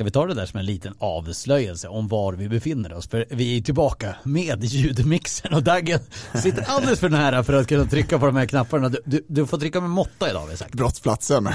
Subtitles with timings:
[0.00, 3.08] ska vi ta det där som en liten avslöjelse om var vi befinner oss?
[3.08, 6.00] För vi är tillbaka med ljudmixen och Daggen
[6.42, 8.88] sitter alldeles för nära för att kunna trycka på de här knapparna.
[8.88, 10.74] Du, du, du får trycka med måtta idag har vi sagt.
[10.74, 11.48] Brottsplatsen.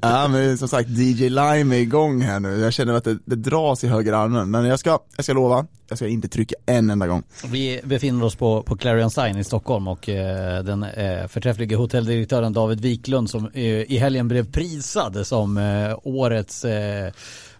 [0.00, 2.60] ja men som sagt DJ Lime är igång här nu.
[2.60, 4.50] Jag känner att det, det dras i höger armen.
[4.50, 7.22] Men jag ska, jag ska lova, jag ska inte trycka en enda gång.
[7.46, 12.52] Vi befinner oss på, på Clarion Sign i Stockholm och eh, den eh, förträfflige hotelldirektören
[12.52, 16.64] David Wiklund som eh, i helgen blev prisad som eh, årets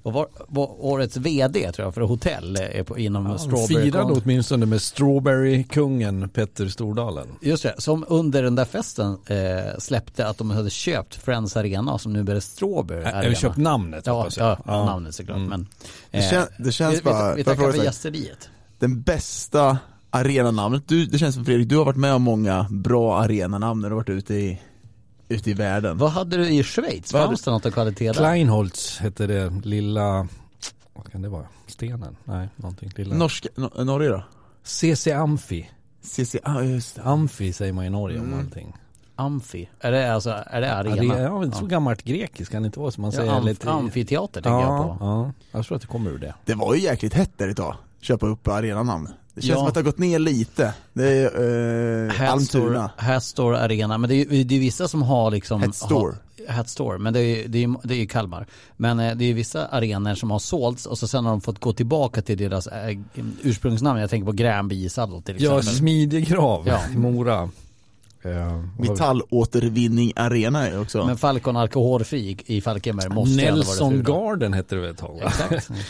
[0.09, 4.13] och var, var, årets vd tror jag för hotell är på, inom ja, Strawberry Firade
[4.13, 7.27] åtminstone med Strawberry-kungen Petter Stordalen.
[7.41, 11.99] Just det, som under den där festen eh, släppte att de hade köpt Friends Arena
[11.99, 13.23] som nu blir Strawberry Arena.
[13.23, 14.47] Eller köpt namnet ja, hoppas jag.
[14.47, 15.37] Ja, ja, namnet såklart.
[15.37, 15.49] Mm.
[15.49, 15.67] Men,
[16.11, 18.49] eh, det, kän, det känns vi, bara, vi, vi tackar för gästeriet.
[18.79, 19.79] Den bästa
[20.11, 23.89] arenanamnet, du, det känns som Fredrik, du har varit med om många bra arenanamn när
[23.89, 24.61] du har varit ute i
[25.29, 25.99] ute i världen.
[25.99, 27.13] Vad hade du i Schweiz?
[27.13, 28.15] Fanns det något av kvalitet där?
[28.15, 30.29] Kleinholz hette det, lilla,
[30.95, 31.47] vad kan det vara?
[31.67, 32.17] Stenen?
[32.25, 32.93] Nej, någonting.
[32.97, 33.15] Lilla.
[33.15, 34.23] Norska, no, Norge då?
[34.63, 35.71] CC Amfi.
[36.03, 37.03] CC, ah, just det.
[37.03, 38.33] Amfi säger man i Norge mm.
[38.33, 38.77] om allting.
[39.17, 40.97] Amfi, är det alltså, är det arena?
[40.97, 43.33] Ja, det är, ja, så gammalt grekiskt kan det inte vara som man säger.
[43.33, 43.71] amf lite...
[43.71, 45.05] Amfiteater tänker ja, jag på.
[45.05, 46.35] Ja, jag tror att det kommer ur det.
[46.45, 49.09] Det var ju jäkligt hett där idag, köpa upp arenanamn.
[49.39, 49.57] Det känns ja.
[49.57, 50.75] som att det har gått ner lite.
[50.93, 52.91] Det är eh, Almtuna.
[52.97, 56.15] Hatstore Arena, men det är, det är vissa som har liksom Hatstore.
[56.49, 58.47] Hatstore, men det är, det är, det är Kalmar.
[58.77, 61.61] Men eh, det är vissa arenor som har sålts och så sen har de fått
[61.61, 62.99] gå tillbaka till deras äh,
[63.43, 64.01] ursprungsnamn.
[64.01, 65.57] Jag tänker på Gränby ishallen till exempel.
[65.67, 66.81] Ja, Smidegrav, ja.
[66.97, 67.51] Mora.
[68.27, 71.07] Uh, Metallåtervinning Arena är också.
[71.07, 75.27] Men Falcon alkoholfri i Falkenberg måste Nelson Garden hette det väl ett tag va?
[75.27, 75.71] Exakt.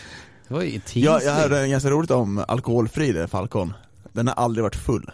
[0.48, 3.72] Det var ju ja, jag hörde en ganska roligt om alkoholfri Falcon.
[4.12, 5.10] Den har aldrig varit full.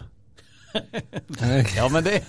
[1.75, 2.23] ja men det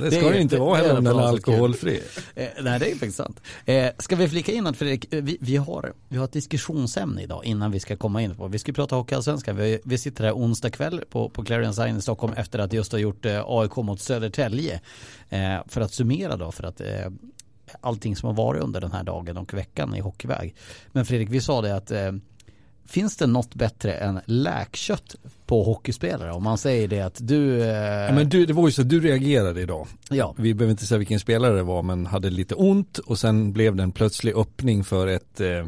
[0.00, 2.02] det ska det, det inte vara heller om den är alkoholfri.
[2.34, 3.40] Eh, nej, det är faktiskt sant.
[3.64, 7.22] Eh, ska vi flika in att Fredrik, eh, vi, vi, har, vi har ett diskussionsämne
[7.22, 9.56] idag innan vi ska komma in på, vi ska prata Hockeyallsvenskan.
[9.56, 12.92] Vi, vi sitter här onsdag kväll på, på Clarion Sign i Stockholm efter att just
[12.92, 14.80] ha gjort eh, AIK mot Södertälje.
[15.28, 17.06] Eh, för att summera då, för att eh,
[17.80, 20.54] allting som har varit under den här dagen och veckan i hockeyväg.
[20.92, 21.92] Men Fredrik, vi sa det att
[22.88, 25.16] Finns det något bättre än läkkött
[25.46, 26.32] på hockeyspelare?
[26.32, 27.62] Om man säger det att du...
[27.62, 27.68] Eh...
[27.68, 29.86] Ja, men du, det var ju så att du reagerade idag.
[30.10, 30.34] Ja.
[30.38, 33.76] Vi behöver inte säga vilken spelare det var men hade lite ont och sen blev
[33.76, 35.64] det en plötslig öppning för ett eh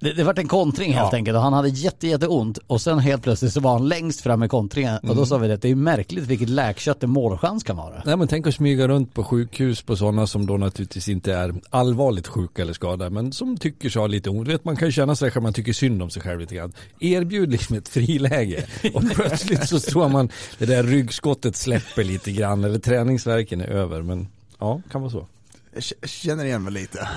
[0.00, 1.16] det, det vart en kontring helt ja.
[1.16, 4.20] enkelt och han hade jätte, jätte ont och sen helt plötsligt så var han längst
[4.20, 5.10] fram i kontringen mm.
[5.10, 5.26] och då mm.
[5.26, 8.02] sa vi det att det är märkligt vilket läkkött en målchans kan vara.
[8.04, 11.54] Nej men tänk att smyga runt på sjukhus på sådana som då naturligtvis inte är
[11.70, 14.48] allvarligt sjuka eller skadade men som tycker sig ha lite ont.
[14.48, 16.72] Vet, man kan ju känna sig att man tycker synd om sig själv lite grann.
[17.00, 20.28] Erbjud liksom ett friläge och plötsligt så tror man
[20.58, 24.28] det där ryggskottet släpper lite grann eller träningsverken är över men
[24.58, 25.26] ja, kan vara så.
[25.72, 27.08] Jag känner igen mig lite.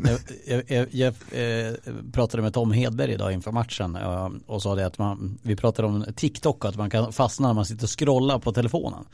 [0.04, 1.74] jag, jag, jag, jag, eh,
[2.12, 5.88] pratade med Tom Hedberg idag inför matchen eh, och sa det att man, vi pratade
[5.88, 9.04] om TikTok och att man kan fastna när man sitter och scrollar på telefonen.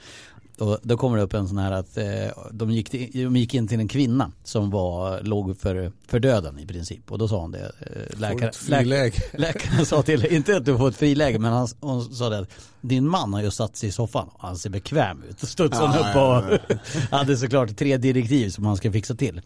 [0.60, 2.04] Och då kommer det upp en sån här att eh,
[2.52, 6.58] de, gick till, de gick in till en kvinna som var, låg för, för döden
[6.58, 7.12] i princip.
[7.12, 7.72] Och då sa hon det.
[7.80, 12.14] Eh, läkare, läkare, läkaren sa till, inte att du får ett friläge, men han, hon
[12.14, 15.22] sa det att din man har ju satt sig i soffan och han ser bekväm
[15.28, 15.40] ut.
[15.48, 16.76] Studsade ja, upp och ja, ja.
[17.16, 19.40] hade såklart tre direktiv som han ska fixa till.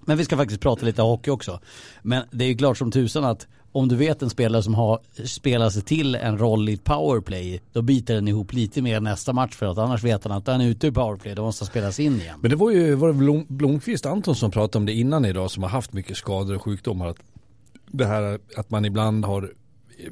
[0.00, 1.60] Men vi ska faktiskt prata lite hockey också.
[2.02, 5.00] Men det är ju klart som tusan att om du vet en spelare som har
[5.24, 9.32] spelat sig till en roll i ett powerplay, då biter den ihop lite mer nästa
[9.32, 11.70] match för att annars vet han att han är ute i powerplay, då måste han
[11.70, 12.38] spelas in igen.
[12.40, 15.50] Men det var ju var det Blom, Blomqvist Anton som pratade om det innan idag
[15.50, 17.08] som har haft mycket skador och sjukdomar.
[17.08, 17.18] Att
[17.86, 19.52] det här att man ibland har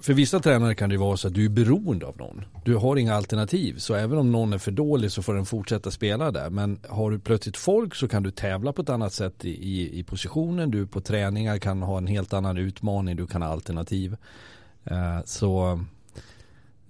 [0.00, 2.44] för vissa tränare kan det ju vara så att du är beroende av någon.
[2.64, 3.78] Du har inga alternativ.
[3.78, 6.50] Så även om någon är för dålig så får den fortsätta spela där.
[6.50, 9.98] Men har du plötsligt folk så kan du tävla på ett annat sätt i, i,
[9.98, 10.70] i positionen.
[10.70, 13.16] Du på träningar kan ha en helt annan utmaning.
[13.16, 14.16] Du kan ha alternativ.
[14.84, 15.80] Eh, så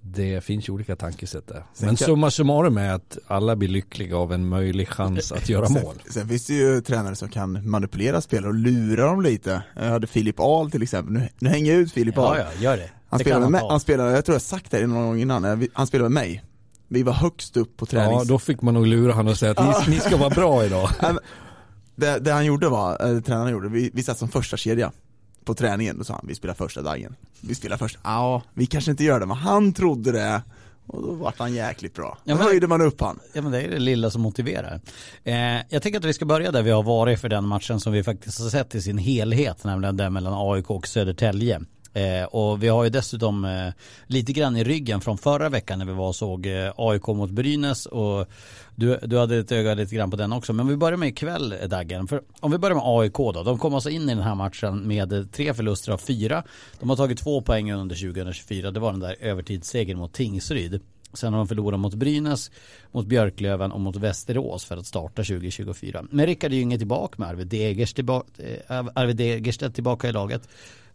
[0.01, 1.63] det finns ju olika tankesätt där.
[1.79, 2.05] Men kan...
[2.05, 5.95] summa summarum är att alla blir lyckliga av en möjlig chans att göra mål.
[6.03, 9.63] Sen, sen finns det ju tränare som kan manipulera spelare och lura dem lite.
[9.75, 11.13] Jag hade Filip Ahl till exempel.
[11.13, 12.37] Nu, nu hänger jag ut Filip Ahl.
[12.37, 12.89] Ja, ja, gör det.
[13.09, 15.87] Han det spelade med han spelade, jag tror jag sagt det någon gång innan, han
[15.87, 16.43] spelade med mig.
[16.87, 18.23] Vi var högst upp på tränings...
[18.23, 20.65] Ja, då fick man nog lura honom och säga att ni, ni ska vara bra
[20.65, 20.89] idag.
[21.95, 24.91] det, det han gjorde var, äh, tränaren gjorde, vi, vi satt som första kedja
[25.45, 27.15] på träningen, då sa han vi spelar första dagen.
[27.41, 30.41] Vi spelar första, ja vi kanske inte gör det men han trodde det
[30.87, 32.17] och då vart han jäkligt bra.
[32.23, 33.19] Då ja, men, höjde man upp han.
[33.33, 34.81] Ja men det är det lilla som motiverar.
[35.23, 35.35] Eh,
[35.69, 38.03] jag tänker att vi ska börja där vi har varit för den matchen som vi
[38.03, 41.61] faktiskt har sett i sin helhet, nämligen den mellan AIK och Södertälje.
[41.99, 43.73] Eh, och vi har ju dessutom eh,
[44.07, 47.29] lite grann i ryggen från förra veckan när vi var och såg eh, AIK mot
[47.29, 48.27] Brynäs och
[48.75, 50.53] du, du hade ett öga lite grann på den också.
[50.53, 52.07] Men vi börjar med ikväll eh, Daggen.
[52.07, 53.43] För om vi börjar med AIK då.
[53.43, 56.43] De kom alltså in i den här matchen med eh, tre förluster av fyra.
[56.79, 58.71] De har tagit två poäng under 2024.
[58.71, 60.81] Det var den där övertidssegern mot Tingsryd.
[61.13, 62.51] Sen har de förlorat mot Brynäs,
[62.91, 66.05] mot Björklöven och mot Västerås för att starta 2024.
[66.11, 70.49] Men Rickard Gynge tillbaka med Arvid Degerstedt tillbaka, eh, Arvid Degerstedt tillbaka i laget.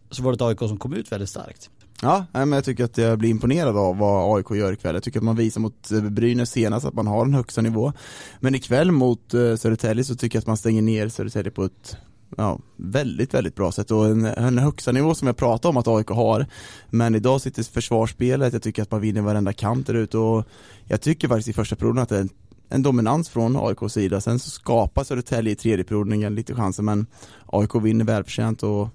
[0.09, 1.69] Så var det ett AIK som kom ut väldigt starkt.
[2.01, 4.95] Ja, men jag tycker att jag blir imponerad av vad AIK gör ikväll.
[4.95, 7.93] Jag tycker att man visar mot eh, Brynäs senast att man har en högsta nivå.
[8.39, 11.97] Men ikväll mot eh, Södertälje så tycker jag att man stänger ner Södertälje på ett
[12.37, 15.87] ja, väldigt, väldigt bra sätt och en, en högsta nivå som jag pratade om att
[15.87, 16.45] AIK har.
[16.89, 20.45] Men idag sitter försvarsspelet, jag tycker att man vinner varenda kamp där ute och
[20.85, 22.29] jag tycker faktiskt i första perioden att det är en,
[22.69, 24.21] en dominans från AIKs sida.
[24.21, 27.07] Sen så skapar Södertälje i tredje perioden lite chanser men
[27.45, 28.89] AIK vinner välförtjänt och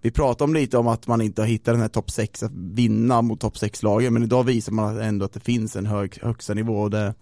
[0.00, 2.52] vi pratade om lite om att man inte har hittat den här topp 6, att
[2.54, 6.54] vinna mot topp 6-lagen, men idag visar man ändå att det finns en hög, högsta
[6.54, 7.14] nivå och det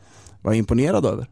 [0.43, 1.27] var jag imponerad över.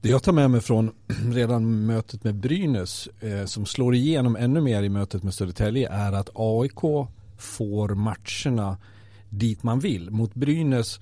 [0.00, 0.90] Det jag tar med mig från
[1.32, 6.12] redan mötet med Brynäs eh, som slår igenom ännu mer i mötet med Södertälje är
[6.12, 7.08] att AIK
[7.38, 8.76] får matcherna
[9.28, 10.10] dit man vill.
[10.10, 11.00] Mot Brynäs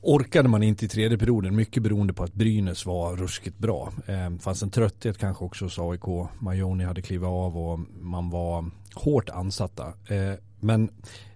[0.00, 3.92] orkade man inte i tredje perioden, mycket beroende på att Brynäs var ruskigt bra.
[4.06, 6.28] Eh, fanns en trötthet kanske också hos AIK.
[6.38, 9.86] Majoni hade klivit av och man var hårt ansatta.
[9.86, 10.90] Eh, men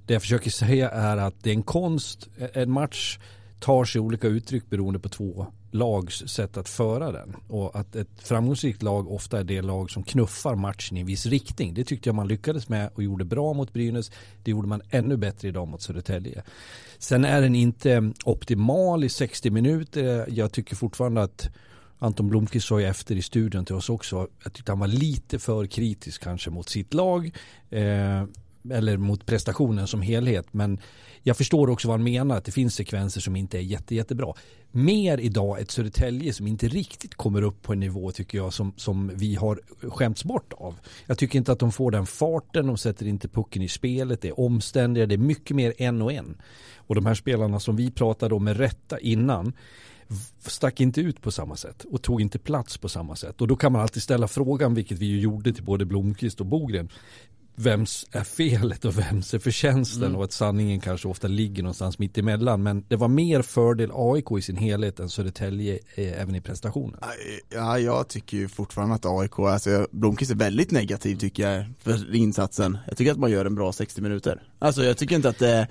[0.06, 3.18] det jag försöker säga är att det är en konst, e-, en match
[3.60, 7.36] tar sig olika uttryck beroende på två lags sätt att föra den.
[7.48, 11.26] Och att ett framgångsrikt lag ofta är det lag som knuffar matchen i en viss
[11.26, 11.74] riktning.
[11.74, 14.10] Det tyckte jag man lyckades med och gjorde bra mot Brynäs.
[14.42, 16.42] Det gjorde man ännu bättre idag mot Södertälje.
[17.02, 20.26] Sen är den inte optimal i 60 minuter.
[20.28, 21.48] Jag tycker fortfarande att
[21.98, 24.28] Anton Blomqvist sa ju efter i studion till oss också.
[24.44, 27.30] Jag tyckte han var lite för kritisk kanske mot sitt lag.
[27.70, 28.24] Eh,
[28.70, 30.46] eller mot prestationen som helhet.
[30.50, 30.80] Men
[31.22, 34.34] jag förstår också vad han menar, att det finns sekvenser som inte är jätte, jättebra.
[34.70, 38.72] Mer idag ett Södertälje som inte riktigt kommer upp på en nivå tycker jag som,
[38.76, 39.60] som vi har
[39.90, 40.74] skämts bort av.
[41.06, 44.28] Jag tycker inte att de får den farten, de sätter inte pucken i spelet, det
[44.28, 46.36] är omständigare, det är mycket mer en och en.
[46.86, 49.52] Och de här spelarna som vi pratade om med rätta innan
[50.38, 53.40] stack inte ut på samma sätt och tog inte plats på samma sätt.
[53.40, 56.46] Och då kan man alltid ställa frågan, vilket vi ju gjorde till både Blomqvist och
[56.46, 56.88] Bogren
[57.54, 60.16] vems är felet och vems är förtjänsten mm.
[60.16, 62.62] och att sanningen kanske ofta ligger någonstans mitt emellan.
[62.62, 67.00] Men det var mer fördel AIK i sin helhet än Södertälje eh, även i prestationen.
[67.48, 72.14] Ja, jag tycker ju fortfarande att AIK, alltså Blomqvist är väldigt negativ tycker jag för
[72.14, 72.78] insatsen.
[72.88, 74.42] Jag tycker att man gör en bra 60 minuter.
[74.58, 75.68] Alltså jag tycker inte att det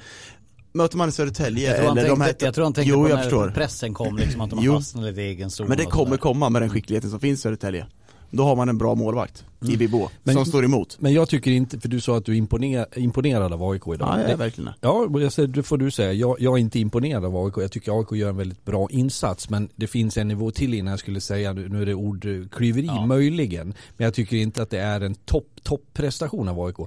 [0.71, 3.03] Möter man i Södertälje jag tror eller tänkte, de här, Jag tror han tänkte jo,
[3.03, 3.49] på när förstår.
[3.49, 6.61] pressen kom liksom att de har fastnat i egen zon Men det kommer komma med
[6.61, 7.85] den skickligheten som finns i Södertälje
[8.31, 9.73] då har man en bra målvakt mm.
[9.73, 10.97] i Bibo som står emot.
[10.99, 14.09] Men jag tycker inte, för du sa att du imponer, imponerad av AIK idag.
[14.09, 14.69] Ja, jag är verkligen.
[14.81, 15.07] Ja,
[15.47, 16.13] det får du säga.
[16.13, 17.53] Jag, jag, är inte imponerad av AIK.
[17.57, 19.49] Jag tycker AIK gör en väldigt bra insats.
[19.49, 23.05] Men det finns en nivå till innan jag skulle säga, nu är det ordklyveri ja.
[23.05, 23.73] möjligen.
[23.97, 26.77] Men jag tycker inte att det är en topp, topp prestation av AIK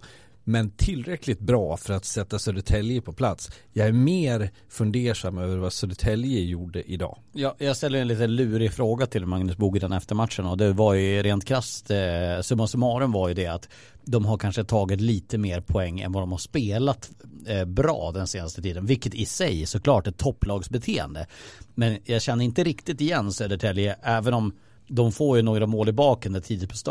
[0.44, 3.50] men tillräckligt bra för att sätta Södertälje på plats.
[3.72, 7.18] Jag är mer fundersam över vad Södertälje gjorde idag.
[7.32, 10.94] Ja, jag ställer en lite lurig fråga till Magnus Bogren efter matchen och det var
[10.94, 11.96] ju rent krasst, eh,
[12.42, 13.68] summa summarum var ju det att
[14.04, 17.10] de har kanske tagit lite mer poäng än vad de har spelat
[17.46, 21.26] eh, bra den senaste tiden, vilket i sig såklart är topplagsbeteende.
[21.74, 24.52] Men jag känner inte riktigt igen Södertälje, även om
[24.88, 26.84] de får ju några mål i baken tidigt,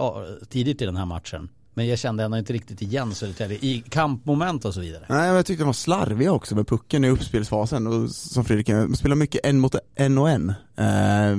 [0.50, 1.50] tidigt i den här matchen.
[1.74, 5.06] Men jag kände ändå inte riktigt igen Södertälje i kampmoment och så vidare.
[5.10, 8.68] Nej men jag tyckte de var slarviga också med pucken i uppspelsfasen och som Fredrik,
[8.68, 10.50] de spelar mycket en mot en och en.
[10.76, 11.38] Eh,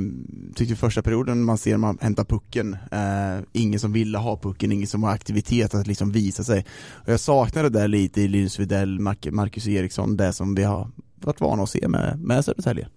[0.54, 4.86] tyckte första perioden man ser man hämtar pucken, eh, ingen som ville ha pucken, ingen
[4.86, 6.64] som har aktivitet att liksom visa sig.
[6.92, 10.90] Och jag saknade det där lite i Linus Widell, Marcus Eriksson, det som vi har
[11.20, 12.88] varit vana att se med, med Södertälje.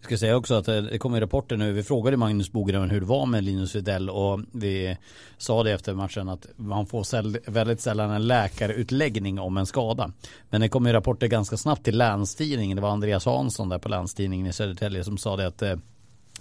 [0.00, 1.72] Jag ska säga också att eh, det kommer rapporter nu.
[1.72, 4.96] Vi frågade Magnus Bogren hur det var med Linus Widell och vi
[5.38, 10.12] sa det efter matchen att man får väldigt sällan en läkarutläggning om en skada.
[10.50, 12.76] Men det kommer rapporter ganska snabbt till Länstidningen.
[12.76, 15.74] Det var Andreas Hansson där på Länstidningen i Södertälje som sa det att eh,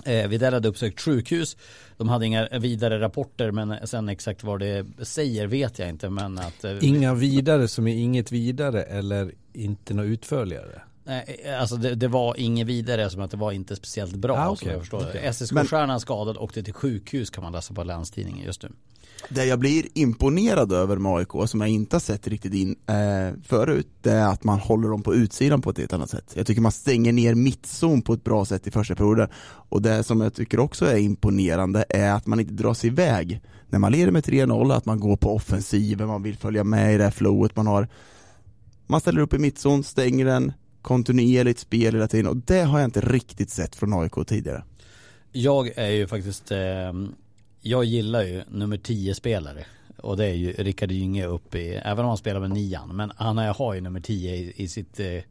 [0.06, 1.58] eh Widell hade uppsökt sjukhus.
[1.98, 6.10] De hade inga vidare rapporter men sen exakt vad det säger vet jag inte.
[6.10, 10.82] Men att, eh, Inga vidare som är inget vidare eller inte något utförligare?
[11.08, 14.58] Nej, alltså det, det var inget vidare som att det var inte speciellt bra Ah,
[14.62, 15.10] jag förstår det.
[15.10, 15.34] Okej.
[15.34, 18.72] SSK-stjärnan skadad åkte till sjukhus kan man läsa på Länstidningen just nu.
[19.30, 23.40] Det jag blir imponerad över med AIK, som jag inte har sett riktigt in eh,
[23.44, 26.34] förut, det är att man håller dem på utsidan på ett helt annat sätt.
[26.34, 29.30] Jag tycker man stänger ner mittzon på ett bra sätt i första perioden.
[29.70, 33.42] Och det som jag tycker också är imponerande är att man inte drar sig iväg.
[33.70, 36.98] När man leder med 3-0, att man går på offensiven, man vill följa med i
[36.98, 37.88] det här flowet man har.
[38.88, 40.54] Man ställer upp i mittzon, stänger den,
[40.86, 44.64] kontinuerligt spel hela tiden och det har jag inte riktigt sett från AIK tidigare.
[45.32, 46.94] Jag är ju faktiskt, eh,
[47.62, 49.66] jag gillar ju nummer 10 spelare.
[49.98, 53.12] Och det är ju Rickard Gynge uppe i, även om han spelar med nian, men
[53.16, 55.22] han har ju nummer 10 i, i sitt, eh,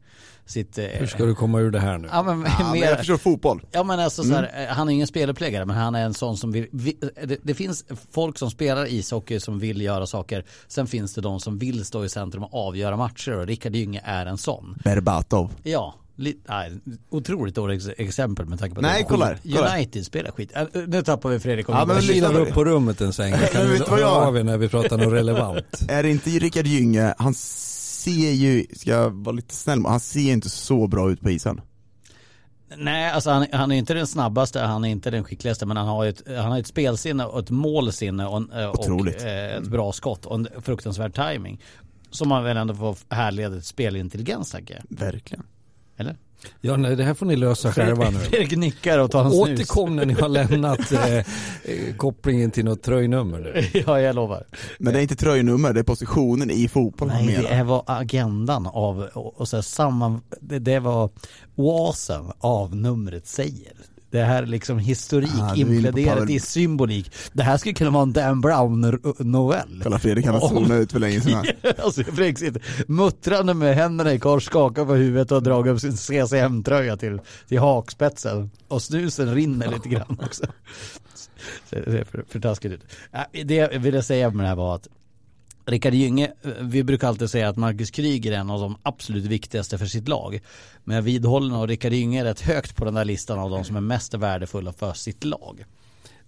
[0.45, 2.07] sitt eh, Hur ska du komma ur det här nu?
[2.11, 3.61] Ja men, Ja, men mer, jag förstår fotboll.
[3.71, 6.37] Ja men alltså så här, eh, han är ingen speluppläggare men han är en sån
[6.37, 10.45] som vill, vi, det, det finns folk som spelar ishockey som vill göra saker.
[10.67, 14.01] Sen finns det de som vill stå i centrum och avgöra matcher och Rickard Gynge
[14.05, 14.77] är en sån.
[14.83, 15.51] Berbatov.
[15.63, 16.71] Ja, li, nej,
[17.09, 19.75] otroligt dåligt ex- exempel med tanke på Nej, att kolla här, kolla.
[19.75, 20.51] United spelar skit.
[20.55, 21.65] Äh, Nu tappar vi Fredrik.
[21.69, 22.53] Ja, men kilar upp det.
[22.53, 23.33] på rummet en sväng.
[23.51, 25.65] Kan av er när vi pratar något relevant?
[25.89, 27.33] Är det inte Rickard Gynge, han
[28.05, 31.61] ser ju, ska jag vara lite snäll han ser inte så bra ut på isen.
[32.77, 35.87] Nej, alltså han, han är inte den snabbaste, han är inte den skickligaste, men han
[35.87, 39.21] har ju ett, han har ett spelsinne och ett målsinne och, eh, och Otroligt.
[39.23, 41.61] eh, ett bra skott och en fruktansvärd timing
[42.09, 44.97] Som man väl ändå får härleda ett spelintelligens tänker jag.
[44.99, 45.43] Verkligen.
[45.97, 46.17] Eller?
[46.61, 48.19] Ja, nej, det här får ni lösa själva nu.
[48.19, 49.41] Fredrik nickar och tar en snus.
[49.41, 51.23] Återkom när ni har lämnat eh, eh,
[51.97, 53.39] kopplingen till något tröjnummer.
[53.39, 53.81] nu.
[53.87, 54.43] ja, jag lovar.
[54.79, 57.83] Men det är inte tröjnummer, det är positionen i fotboll han Nej, det är vad
[57.85, 61.09] agendan av, och, och så här, samman, det, det var
[61.55, 63.73] oasen av numret säger.
[64.15, 67.11] Det här är liksom historik Ah, implementerat i symbolik.
[67.33, 69.79] Det här skulle kunna vara en Dan Brown-novell.
[69.83, 71.45] Kolla Fredrik, han har Om- zonat ut för länge sedan.
[71.83, 75.97] alltså Fredrik sitter muttrande med händerna i kors, skakar på huvudet och dragit upp sin
[75.97, 78.51] CCM-tröja till, till hakspetsen.
[78.67, 80.45] Och snusen rinner lite grann också.
[81.69, 82.81] Så Det ser för, för taskigt ut.
[83.13, 84.87] Äh, Det jag ville säga med det här var att
[85.65, 86.31] Rickard Gynge,
[86.61, 90.07] vi brukar alltid säga att Marcus Kryger är en av de absolut viktigaste för sitt
[90.07, 90.39] lag.
[90.83, 93.63] Men jag vidhåller nog Rickard Gynge är rätt högt på den där listan av de
[93.63, 95.65] som är mest värdefulla för sitt lag.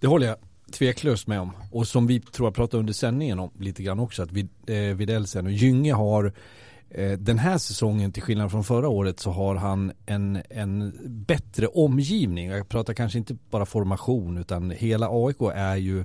[0.00, 0.36] Det håller jag
[0.72, 1.52] tveklöst med om.
[1.70, 5.44] Och som vi tror jag pratade under sändningen om lite grann också att Vid, eh,
[5.44, 6.32] och Gynge har
[6.90, 10.92] eh, den här säsongen till skillnad från förra året så har han en, en
[11.26, 12.48] bättre omgivning.
[12.48, 16.04] Jag pratar kanske inte bara formation utan hela AIK är ju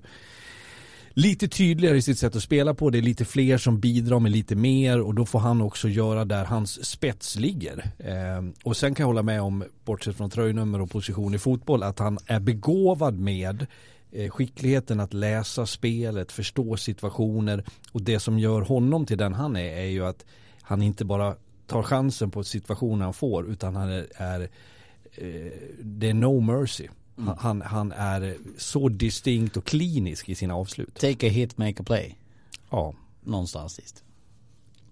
[1.13, 2.89] lite tydligare i sitt sätt att spela på.
[2.89, 6.25] Det är lite fler som bidrar med lite mer och då får han också göra
[6.25, 7.91] där hans spets ligger.
[7.99, 11.83] Eh, och sen kan jag hålla med om, bortsett från tröjnummer och position i fotboll,
[11.83, 13.65] att han är begåvad med
[14.11, 19.55] eh, skickligheten att läsa spelet, förstå situationer och det som gör honom till den han
[19.55, 20.25] är är ju att
[20.61, 21.35] han inte bara
[21.67, 24.41] tar chansen på situationen han får utan han är, är
[25.11, 25.51] eh,
[25.81, 26.87] det är no mercy.
[27.15, 30.95] Han, han, han är så distinkt och klinisk i sina avslut.
[30.95, 32.15] Take a hit, make a play.
[32.69, 32.93] Ja.
[33.23, 34.03] Någonstans sist.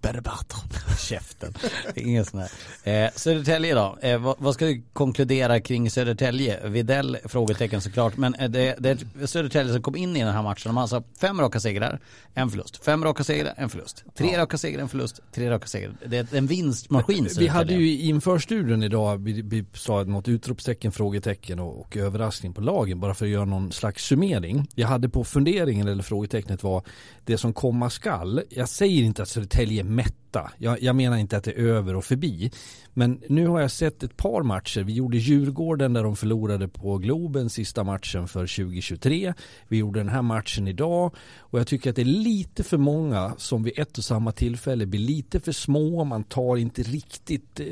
[0.01, 0.63] Berbatov.
[1.00, 1.53] Käften.
[1.96, 2.39] Ingen sån
[2.84, 3.05] här.
[3.05, 3.98] Eh, Södertälje då.
[4.01, 6.70] Eh, vad, vad ska vi konkludera kring Södertälje?
[6.70, 7.17] Videll?
[7.25, 8.17] Frågetecken såklart.
[8.17, 8.89] Men eh, det, det
[9.22, 10.70] är Södertälje som kom in i den här matchen.
[10.70, 12.00] De har alltså fem raka segrar,
[12.34, 12.86] en förlust.
[12.86, 14.03] Fem raka segrar, en förlust.
[14.17, 15.20] Tre raka segrar, en förlust.
[15.31, 15.96] Tre raka segrar.
[16.05, 20.91] Det är en vinstmaskin Vi hade ju inför studion idag, vi, vi sa något utropstecken,
[20.91, 24.67] frågetecken och, och överraskning på lagen bara för att göra någon slags summering.
[24.75, 26.84] Jag hade på funderingen eller frågetecknet var
[27.25, 28.41] det som komma skall.
[28.50, 30.51] Jag säger inte att Södertälje är mätta.
[30.57, 32.51] Jag, jag menar inte att det är över och förbi.
[32.93, 34.81] Men nu har jag sett ett par matcher.
[34.81, 39.33] Vi gjorde Djurgården där de förlorade på Globen sista matchen för 2023.
[39.67, 43.33] Vi gjorde den här matchen idag och jag tycker att det är lite för många
[43.38, 46.03] som vid ett och samma tillfälle blir lite för små.
[46.03, 47.65] Man tar inte riktigt eh,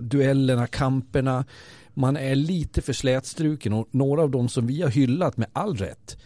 [0.00, 1.44] duellerna, kamperna.
[1.94, 5.76] Man är lite för slätstruken och några av dem som vi har hyllat med all
[5.76, 6.22] rätt eh,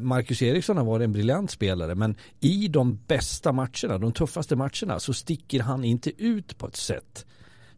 [0.00, 5.00] Marcus Eriksson har varit en briljant spelare men i de bästa matcherna, de tuffaste matcherna
[5.00, 7.26] så sticker han inte ut på ett sätt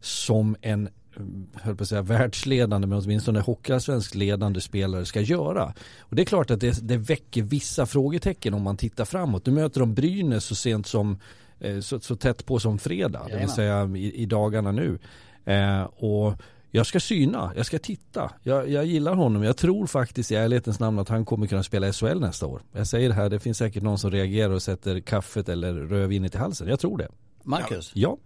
[0.01, 5.73] som en mm, höll på att säga världsledande men åtminstone hockeyallsvensk ledande spelare ska göra.
[5.99, 9.45] Och det är klart att det, det väcker vissa frågetecken om man tittar framåt.
[9.45, 11.19] Nu möter de Brynäs så sent som
[11.59, 13.55] eh, så, så tätt på som fredag, det vill Jajamän.
[13.55, 14.99] säga i, i dagarna nu.
[15.45, 16.33] Eh, och
[16.71, 18.31] jag ska syna, jag ska titta.
[18.43, 19.43] Jag, jag gillar honom.
[19.43, 22.61] Jag tror faktiskt i ärlighetens namn att han kommer kunna spela SHL nästa år.
[22.71, 26.35] Jag säger det här, det finns säkert någon som reagerar och sätter kaffet eller rödvinet
[26.35, 26.67] i halsen.
[26.67, 27.07] Jag tror det.
[27.43, 27.91] Marcus?
[27.93, 28.17] Ja,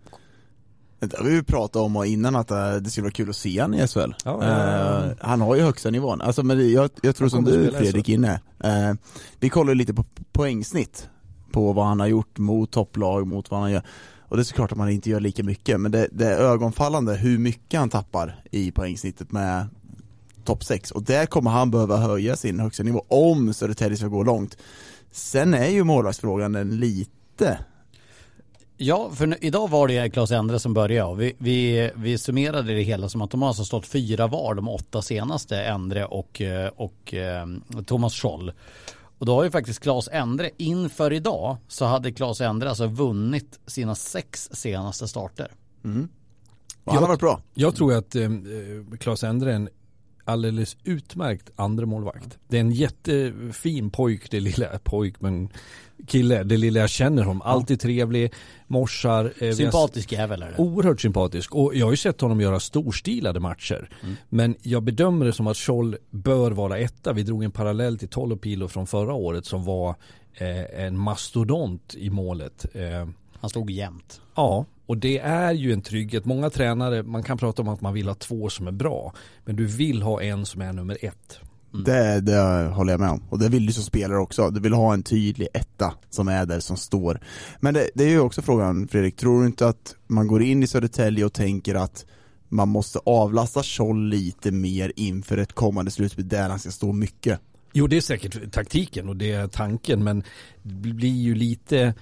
[1.00, 3.60] Det har vi ju pratat om innan att eh, det skulle vara kul att se
[3.60, 4.00] han i SHL.
[4.00, 5.06] Ja, ja, ja.
[5.06, 6.22] Eh, han har ju högsta nivån.
[6.22, 8.42] Alltså, men jag, jag tror som du i Fredrik inne.
[8.64, 8.94] Eh,
[9.40, 11.10] vi kollar lite på poängsnitt.
[11.52, 13.84] På vad han har gjort mot topplag, mot vad han gör.
[14.28, 17.16] Och det är såklart att man inte gör lika mycket, men det, det är ögonfallande
[17.16, 19.68] hur mycket han tappar i poängsnittet med
[20.44, 24.24] topp 6 och där kommer han behöva höja sin högsta nivå om Södertälje ska gå
[24.24, 24.58] långt.
[25.12, 27.58] Sen är ju målvaktsfrågan en lite
[28.78, 32.74] Ja, för nu, idag var det Claes Endre som började och vi, vi, vi summerade
[32.74, 36.42] det hela som att de har alltså stått fyra var de åtta senaste, Endre och,
[36.42, 37.14] eh, och,
[37.76, 38.52] och Thomas Scholl.
[39.18, 43.60] Och då har ju faktiskt Claes Endre inför idag så hade Claes Endre alltså vunnit
[43.66, 45.52] sina sex senaste starter.
[45.84, 46.10] mm.
[46.86, 47.42] Han har varit bra.
[47.54, 48.30] Jag tror att eh,
[49.00, 49.70] Claes Endre är en
[50.26, 52.38] alldeles utmärkt andra målvakt.
[52.48, 55.50] Det är en jättefin pojk, det lilla pojk men
[56.08, 57.42] kille, det lilla jag känner honom.
[57.42, 58.34] Alltid trevlig,
[58.68, 59.34] morsar.
[59.40, 60.58] Eh, Sympatisk jävel är det.
[60.58, 63.90] Oerhört sympatisk och jag har ju sett honom göra storstilade matcher.
[64.04, 64.16] Mm.
[64.30, 67.14] Men jag bedömer det som att Scholl bör vara etta.
[67.14, 69.96] Vi drog en parallell till Tolopilo från förra året som var
[70.34, 72.66] eh, en mastodont i målet.
[72.74, 73.08] Eh,
[73.44, 74.22] Han stod jämt.
[74.36, 76.26] Ja, och det är ju en trygghet.
[76.26, 79.14] Många tränare, man kan prata om att man vill ha två som är bra.
[79.46, 81.40] Men du vill ha en som är nummer ett.
[81.86, 83.24] Det, det håller jag med om.
[83.30, 84.50] Och det vill du som spelare också.
[84.50, 87.20] Du vill ha en tydlig etta som är där, som står.
[87.60, 90.64] Men det, det är ju också frågan Fredrik, tror du inte att man går in
[90.64, 92.06] i Södertälje och tänker att
[92.50, 97.40] man måste avlasta Scholl lite mer inför ett kommande slutspel där han ska stå mycket?
[97.74, 100.24] Jo, det är säkert taktiken och det är tanken, men
[100.62, 101.94] det blir ju lite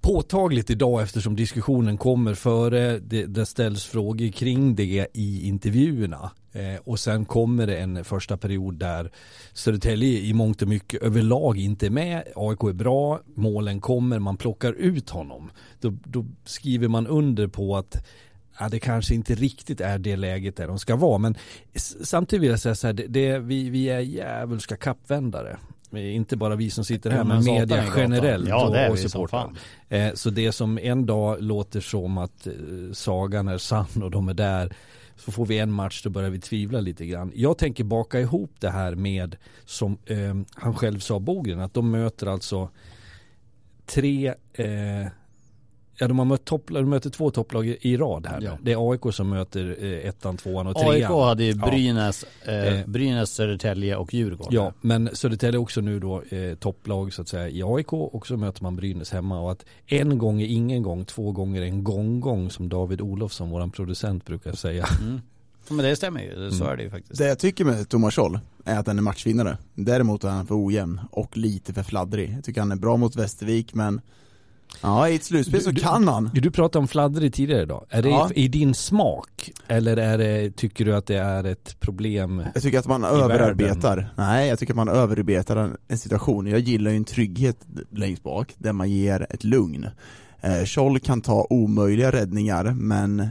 [0.00, 6.30] påtagligt idag eftersom diskussionen kommer före, det, det ställs frågor kring det i intervjuerna.
[6.52, 9.10] Eh, och sen kommer det en första period där
[9.52, 12.22] Södertälje i mångt och mycket överlag inte är med.
[12.36, 15.50] AIK är bra, målen kommer, man plockar ut honom.
[15.80, 18.06] Då, då skriver man under på att
[18.58, 21.18] ja, det kanske inte riktigt är det läget där de ska vara.
[21.18, 21.34] Men
[22.02, 25.58] samtidigt vill jag säga så här, det, det, vi, vi är djävulska kappvändare.
[25.96, 29.10] Inte bara vi som sitter här, men media generellt Ja, det är och vi som
[29.10, 29.40] supportrar.
[29.40, 29.56] fan.
[29.88, 32.52] Eh, Så det som en dag låter som att eh,
[32.92, 34.72] sagan är sann och de är där
[35.16, 37.32] så får vi en match då börjar vi tvivla lite grann.
[37.34, 41.90] Jag tänker baka ihop det här med som eh, han själv sa Bogren att de
[41.90, 42.70] möter alltså
[43.86, 45.06] tre eh,
[46.00, 48.40] Ja de har mött topplag, de möter två topplag i, i rad här.
[48.42, 48.58] Ja.
[48.62, 50.92] Det är AIK som möter eh, ettan, tvåan och trean.
[50.94, 51.66] AIK hade ju Ja.
[51.70, 52.86] Brynäs, eh, Eh.
[52.86, 54.54] Brynäs, Södertälje och Djurgården.
[54.54, 58.36] Ja, men Södertälje också nu då eh, topplag så att säga i AIK och så
[58.36, 61.84] möter man Brynäs hemma och att en gång är ingen gång, två gånger är en
[61.84, 64.86] gång-gång som David Olofsson, våran producent brukar säga.
[65.00, 65.20] Mm.
[65.68, 66.72] Ja, Men det stämmer ju, så Mm.
[66.72, 67.18] är det ju faktiskt.
[67.18, 69.58] Det jag tycker med Thomas Scholl är att han är matchvinnare.
[69.74, 72.32] Däremot är han för ojämn och lite för fladdrig.
[72.36, 74.00] Jag tycker han är bra mot Västervik men
[74.82, 76.30] Ja, i ett slutspel så Du- du- kan han.
[76.34, 77.84] Du pratade om fladdrig tidigare idag.
[77.90, 78.30] Är det Ja.
[78.34, 79.50] i din smak?
[79.68, 82.42] Eller är det, tycker du att det är ett problem?
[82.54, 83.20] Jag tycker att man världen.
[83.20, 84.08] överarbetar.
[84.16, 86.46] Nej, jag tycker att man överarbetar en, en situation.
[86.46, 87.56] Jag gillar ju en trygghet
[87.90, 89.86] längst bak, där man ger ett lugn.
[90.40, 93.28] Eh, Scholl kan ta omöjliga räddningar, men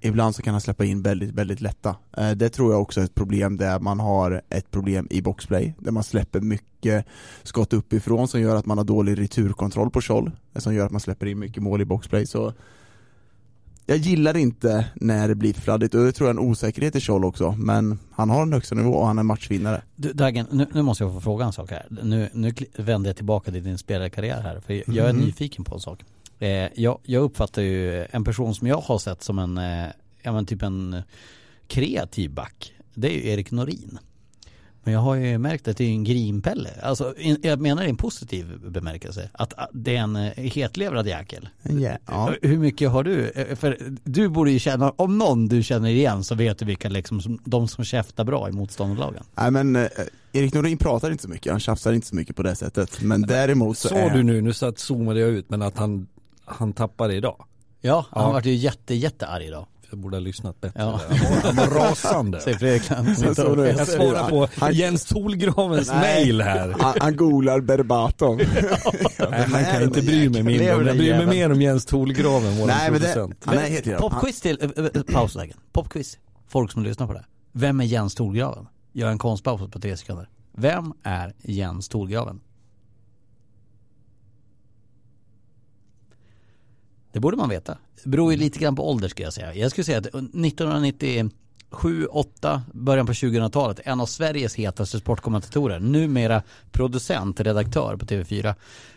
[0.00, 1.96] ibland så kan han släppa in väldigt, väldigt lätta.
[2.16, 5.74] Eh, det tror jag också är ett problem där man har ett problem i boxplay,
[5.78, 7.06] där man släpper mycket
[7.42, 10.92] skott uppifrån som gör att man har dålig returkontroll på Scholl, eh, som gör att
[10.92, 12.26] man släpper in mycket mål i boxplay.
[12.26, 12.52] Så
[13.86, 17.00] jag gillar inte när det blir fladdigt och det tror jag är en osäkerhet i
[17.00, 19.82] Scholl också, men han har en högsta nivå och han är matchvinnare.
[19.96, 21.86] Du, Dagen, nu, nu måste jag få fråga en sak här.
[22.02, 25.22] Nu, nu vänder jag tillbaka till din spelarkarriär här, för jag är Mhm.
[25.22, 26.00] nyfiken på en sak.
[26.40, 29.88] Eh, jag, jag uppfattar ju en person som jag har sett som en, eh,
[30.22, 31.02] ja men typ en
[31.66, 32.72] kreativ back.
[32.94, 33.98] Det är ju Erik Norin.
[34.84, 36.70] Men jag har ju märkt att det är en grinpelle.
[36.82, 39.30] Alltså, in, jag menar i en positiv bemärkelse.
[39.32, 41.48] Att det är en eh, hetlevrad jäkel.
[41.62, 42.34] Ja, ja.
[42.42, 43.32] Hur mycket har du?
[43.56, 47.20] För du borde ju känna, om någon du känner igen så vet du vilka liksom,
[47.20, 49.24] som, de som käftar bra i motståndarlagen.
[49.34, 49.88] Nej men eh,
[50.32, 53.02] Erik Norin pratar inte så mycket, han tjafsar inte så mycket på det sättet.
[53.02, 56.06] Men däremot så Sa är du nu, nu satt zoomade jag ut, men att han,
[56.58, 57.44] han tappade idag?
[57.80, 58.32] Ja, han Ja.
[58.32, 59.66] vart ju jätte, jättearg idag.
[59.90, 60.80] Jag borde ha lyssnat bättre.
[60.82, 61.00] Ja.
[61.42, 62.40] Han, var, rasande.
[62.44, 62.82] Säger Fredrik
[63.78, 66.24] Jag svarar på Han- Jens Tolgravens Nej.
[66.24, 66.74] mail här.
[66.78, 68.36] han, han googlar verbatom.
[69.30, 72.58] Nej, han kan inte bry mig mindre om, jag bryr mig mer om Jens Tolgraven,
[72.58, 75.56] vår Nej men det, han är helt Popquiz till, äh, äh, pauslägen.
[75.72, 76.18] Popquiz.
[76.48, 77.24] Folk som lyssnar på det.
[77.52, 78.66] Vem är Jens Torgraven?
[78.92, 80.28] Gör en konstpaus på tre sekunder.
[80.56, 82.40] Vem är Jens Torgraven?
[87.12, 87.78] Det borde man veta.
[88.02, 89.54] Det beror ju lite grann på ålder ska jag säga.
[89.54, 95.80] Jag skulle säga att 1997, 8, början på 2000-talet, en av Sveriges hetaste sportkommentatorer.
[95.80, 96.42] Numera
[96.72, 98.54] producent, redaktör på TV4.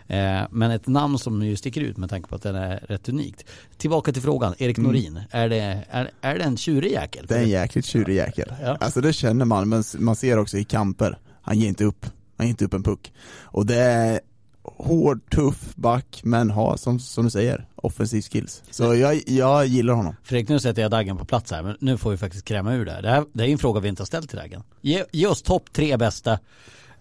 [0.08, 3.10] Eh, men ett namn som ju sticker ut med tanke på att den är rätt
[3.10, 3.46] unikt.
[3.78, 5.20] Tillbaka till frågan, Erik Norin.
[5.32, 7.26] Är, det, är, är det en tjurig jäkel?
[7.28, 8.54] Det är en jäkligt tjurig jäkel.
[8.62, 8.78] Ja.
[8.80, 12.06] Alltså det känner man, men man ser också i kamper, han ger inte upp.
[12.38, 13.14] Han ger inte upp en puck.
[13.42, 14.20] Och det är,
[14.64, 18.64] hård, tuff back, men har som, som du säger, offensiv skills.
[18.72, 20.16] Så jag, jag gillar honom.
[20.24, 22.86] Fredrik, nu sätter jag Daggen på plats här, men nu får vi faktiskt kräma ur
[22.86, 23.02] det här.
[23.02, 24.64] Det, här, det är en fråga vi inte har ställt till Daggen.
[24.82, 26.40] Ge, ge oss topp tre bästa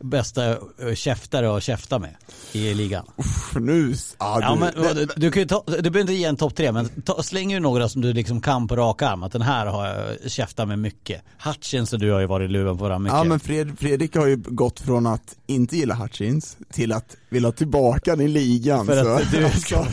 [0.03, 2.17] bästa eh, käftare att käfta med
[2.53, 3.07] i ligan.
[3.17, 6.37] Uff, nu, ja, ja men, du, du, kan ju ta, du behöver inte ge en
[6.37, 9.23] topp tre men ta, släng ur några som du liksom kan på rak arm.
[9.23, 11.23] Att den här har jag käftat med mycket.
[11.45, 13.17] Hutchins och du har ju varit luven på varandra mycket.
[13.17, 17.53] Ja men Fred, Fredrik har ju gått från att inte gilla Hutchins till att vilja
[17.53, 18.87] tillbaka den i ligan.
[18.87, 19.37] För att så.
[19.37, 19.87] du ska...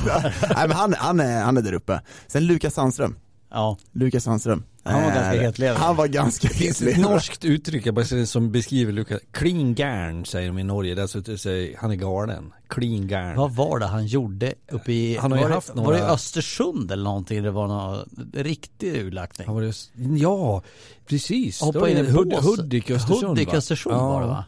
[0.56, 2.02] Nej men han, han, är, han är där uppe.
[2.28, 3.16] Sen Lukas Sandström.
[3.52, 3.78] Ja.
[3.92, 4.64] Lukas Sandström.
[4.84, 5.78] Han var ganska hetlevrad.
[5.78, 7.06] Han var ganska hetlevrad.
[7.06, 11.02] ett norskt uttryck jag bara som beskriver Lukas, clean garn säger de i Norge, det
[11.02, 12.54] alltså, säger, han är galen.
[12.68, 13.38] Clean garn.
[13.38, 15.92] Vad var det han gjorde uppe i, han har var, haft det, några...
[15.92, 17.44] var det Östersund eller någonting?
[17.44, 19.48] Det var någon riktig urlackning.
[19.48, 19.74] Han var det,
[20.20, 20.64] ja,
[21.08, 21.62] precis.
[21.62, 22.46] Hoppa in i Hud, bås.
[22.46, 24.08] Hudik Östersund Hudik Östersund va?
[24.08, 24.46] var det va?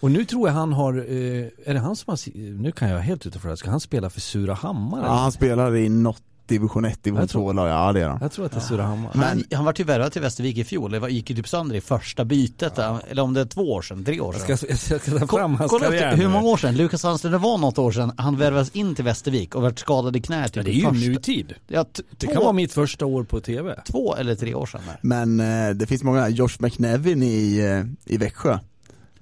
[0.00, 2.98] Och nu tror jag han har, eh, är det han som har, nu kan jag
[2.98, 5.04] helt utanför det, ska han spela för Surahammar?
[5.06, 8.18] Ja han spelar i något division 1, division 2 lag, ja det är han.
[8.22, 9.10] Jag tror att det är Surahammar.
[9.14, 11.76] Men han, han var ju värvad till Västervik i fjol, det gick ju typ sönder
[11.76, 14.42] i första bytet, eller om det är två år sedan, tre år sedan.
[14.48, 16.76] Jag ska, jag ska ta fram hans Kolla karriär efter, hur många år sedan?
[16.76, 20.16] Lukas Sandström, det var något år sedan, han värvades in till Västervik och vart skadad
[20.16, 21.54] i knät Ja, typ det är ju första, nutid.
[21.68, 21.84] ja,
[22.16, 23.74] Det kan vara mitt första år på TV.
[23.86, 24.98] två eller tre år sedan där.
[25.02, 27.58] Men eh, det finns många, Josh McNevin i,
[28.06, 28.58] eh, i Växjö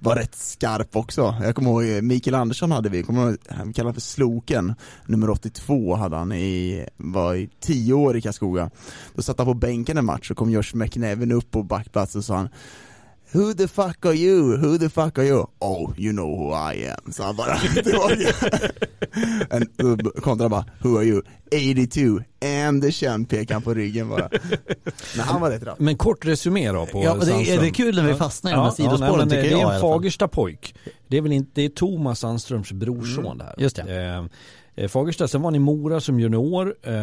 [0.03, 1.35] var rätt skarp också.
[1.41, 4.73] Jag kommer ihåg eh, Mikael Andersson hade vi, kommer ihåg, han kallade för Sloken,
[5.05, 8.69] nummer 82 hade han i, var i 10 år i Karlskoga.
[9.15, 12.25] Då satt han på bänken en match och kom Josh McNevin upp på backplatsen och
[12.25, 12.49] sa han
[13.33, 14.57] Who the fuck are you?
[14.57, 15.45] Who the fuck are you?
[15.59, 17.11] Oh, you know who I am.
[17.11, 18.27] Så han bara, det var ju...
[19.49, 21.21] En, då kontrade bara, who are you?
[21.75, 22.23] 82,
[22.67, 24.29] Andersen pekade han på ryggen bara.
[25.17, 25.79] Men han var rätt rapp.
[25.79, 27.61] Men kort resumé då på Ja, det är, Sandström.
[27.61, 29.59] det är kul när vi fastnar i de här nej, sidospåren men tycker det jag
[29.59, 29.81] i är en.
[29.81, 30.75] Fagersta pojk.
[31.07, 33.53] Det är väl inte, det är Thomas Sandströms brorson det här.
[33.53, 34.29] Mm, just det.
[34.75, 36.75] Eh, Fagersta, sen var han i Mora som junior.
[36.83, 36.93] Eh,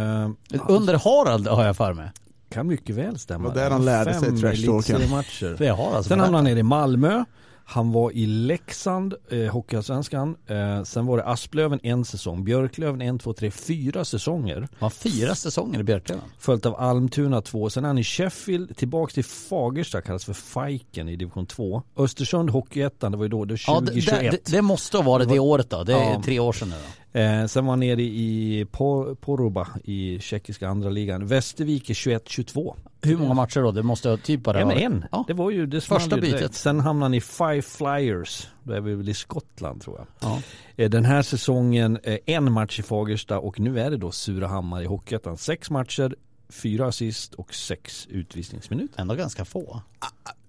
[0.69, 2.11] Under Harald har jag för mig.
[2.49, 3.49] Kan mycket väl stämma.
[3.49, 4.97] Var där han lärde sig trash-talken.
[4.97, 5.57] elitseriematcher.
[5.59, 7.25] Det har alltså Sen hamnade han nere i Malmö.
[7.71, 10.37] Han var i Leksand, eh, Hockeyallsvenskan.
[10.47, 12.45] Eh, sen var det Asplöven en säsong.
[12.45, 14.69] Björklöven en, två, tre, fyra säsonger.
[14.79, 16.25] Han fyra säsonger i Björklöven.
[16.39, 17.71] Följt av Almtuna 2.
[17.71, 21.83] Sen är han i Sheffield, tillbaks till Fagersta, kallas för Fajken i division 2.
[21.97, 24.31] Östersund Hockeyettan, det var ju då, det var Ja, det, 2021.
[24.45, 25.85] det, det måste ha varit det året då.
[25.85, 26.23] Det är Ja.
[26.25, 26.89] tre år sedan nu då.
[27.13, 31.27] Eh, sen var han nere i Po- Poruba i tjeckiska andra ligan.
[31.27, 32.75] Västervik är 21-22.
[33.03, 33.71] Hur många matcher då?
[33.73, 35.05] Det måste ha typ bara varit- en.
[35.13, 35.25] Ja.
[35.27, 36.55] Det var ju det Första bytet.
[36.55, 38.49] Sen hamnade han i Five Flyers.
[38.63, 40.07] Då är vi väl i Skottland tror jag.
[40.31, 40.43] Ja.
[40.77, 44.83] Eh, Den här säsongen eh, en match i Fagersta och nu är det då Surahammar
[44.83, 45.37] i Hockeyettan.
[45.37, 46.15] Sex matcher,
[46.49, 49.01] fyra assist och sex utvisningsminuter.
[49.01, 49.83] Ändå ganska få.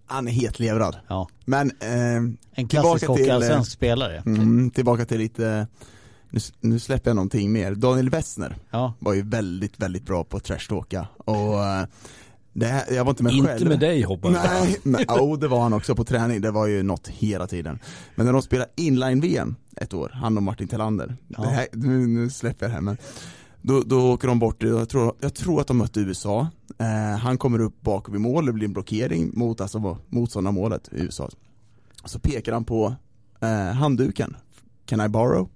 [0.06, 0.96] Han är hetlevrad.
[1.08, 1.28] Ja.
[1.46, 4.24] Men eh, En Tillbaka klassisk till, hockeyallsvensk spelare.
[4.26, 5.68] mm, tillbaka till lite,
[6.30, 7.76] nu, nu släpper jag någonting mer.
[7.76, 8.94] Daniel Wessner Ja.
[9.00, 11.86] var ju väldigt, väldigt bra på trashtalka och eh,
[12.54, 13.68] det här, jag var inte med Inte själv.
[13.70, 14.44] med dig hoppas jag.
[14.44, 17.80] Nej, men oh, det var han också på träning, det var ju något hela tiden.
[18.16, 21.44] Men när de spelade inline-VM ett år, han och Martin Tillander, Ja.
[21.44, 22.98] här, nu, nu släpper jag det här men
[23.62, 27.38] då, då åker de bort, jag tror, jag tror att de mötte USA, eh, han
[27.38, 31.30] kommer upp bakom i mål, det blir en blockering mot alltså, motståndarmålet i USA.
[32.06, 32.96] Så pekar han på
[33.42, 34.36] eh, handduken,
[34.86, 35.50] can I borrow?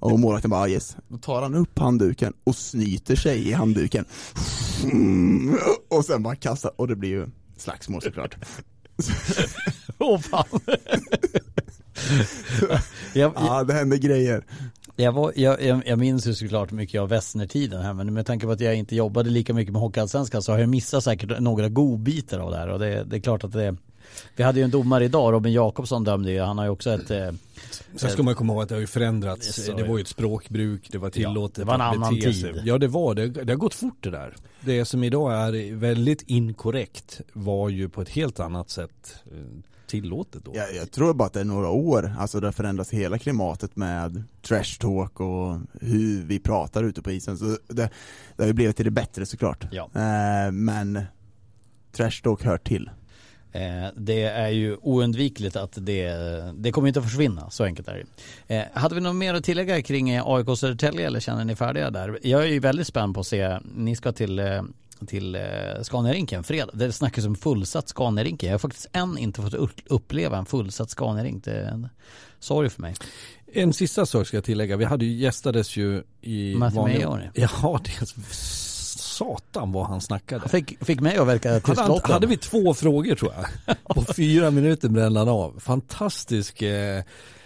[0.00, 0.96] Och målvakten bara yes.
[1.08, 4.04] Då tar han upp handduken och snyter sig i handduken.
[4.84, 5.58] Mm,
[5.88, 8.36] och sen bara kastar, och det blir ju slagsmål såklart.
[9.98, 10.44] Åh fan.
[13.14, 14.44] jag, Ja, det händer grejer.
[14.96, 18.46] jag, var, jag, jag, jag minns ju såklart mycket av Wessner-tiden här men med tanke
[18.46, 21.68] på att jag inte jobbade lika mycket med Hockeyallsvenskan så har jag missat säkert några
[21.68, 23.76] godbitar av det här och det, det är klart att det
[24.36, 27.10] Vi hade ju en domare idag, Robin Jakobsson dömde ju, han har ju också ett
[27.10, 27.30] eh,
[27.96, 29.66] Sen ska man komma ihåg att det har ju förändrats.
[29.66, 32.60] Det var ju ett språkbruk, det var tillåtet det var en annan tid.
[32.64, 33.28] Ja det var det.
[33.28, 34.36] Det har gått fort det där.
[34.60, 39.38] Det som idag är väldigt inkorrekt var ju på ett helt annat sätt eh,
[39.86, 40.52] tillåtet då.
[40.54, 43.76] Jag, jag tror bara att det är några år, alltså det har förändrats hela klimatet
[43.76, 47.38] med trash talk och hur vi pratar ute på isen.
[47.38, 47.90] Så det,
[48.36, 49.66] det har ju blivit till det bättre såklart.
[49.72, 49.90] Ja.
[49.94, 51.02] Eh, men
[51.92, 52.90] trash talk hör till.
[53.52, 56.12] Eh, det är ju oundvikligt att det,
[56.54, 58.04] det kommer inte att försvinna, så enkelt är
[58.46, 58.56] det.
[58.56, 61.90] Eh, hade vi något mer att tillägga kring eh, AIK Södertälje eller känner ni färdiga
[61.90, 62.18] där?
[62.22, 64.42] Jag är ju väldigt spänd på att se, ni ska till,
[65.06, 65.40] till eh,
[65.82, 66.70] Scaniarinken fredag.
[66.74, 68.46] Det snackas om fullsatt Scaniarinken.
[68.46, 71.44] Jag har faktiskt än inte fått upp- uppleva en fullsatt Scaniarink.
[71.44, 71.88] Det är en
[72.40, 72.94] sorg för mig.
[73.52, 74.76] En sista sak ska jag tillägga.
[74.76, 77.30] Vi hade ju gästades ju i Matthew vanlig- Mayoni.
[77.34, 78.06] Ja, det
[79.20, 80.40] satan vad han snackade.
[80.40, 82.12] Han fick, fick mig att verka Hade, tystlåten.
[82.12, 83.76] hade vi två frågor tror jag.
[83.96, 85.60] På fyra minuter brände han av.
[85.60, 86.62] Fantastisk.
[86.62, 87.02] Eh,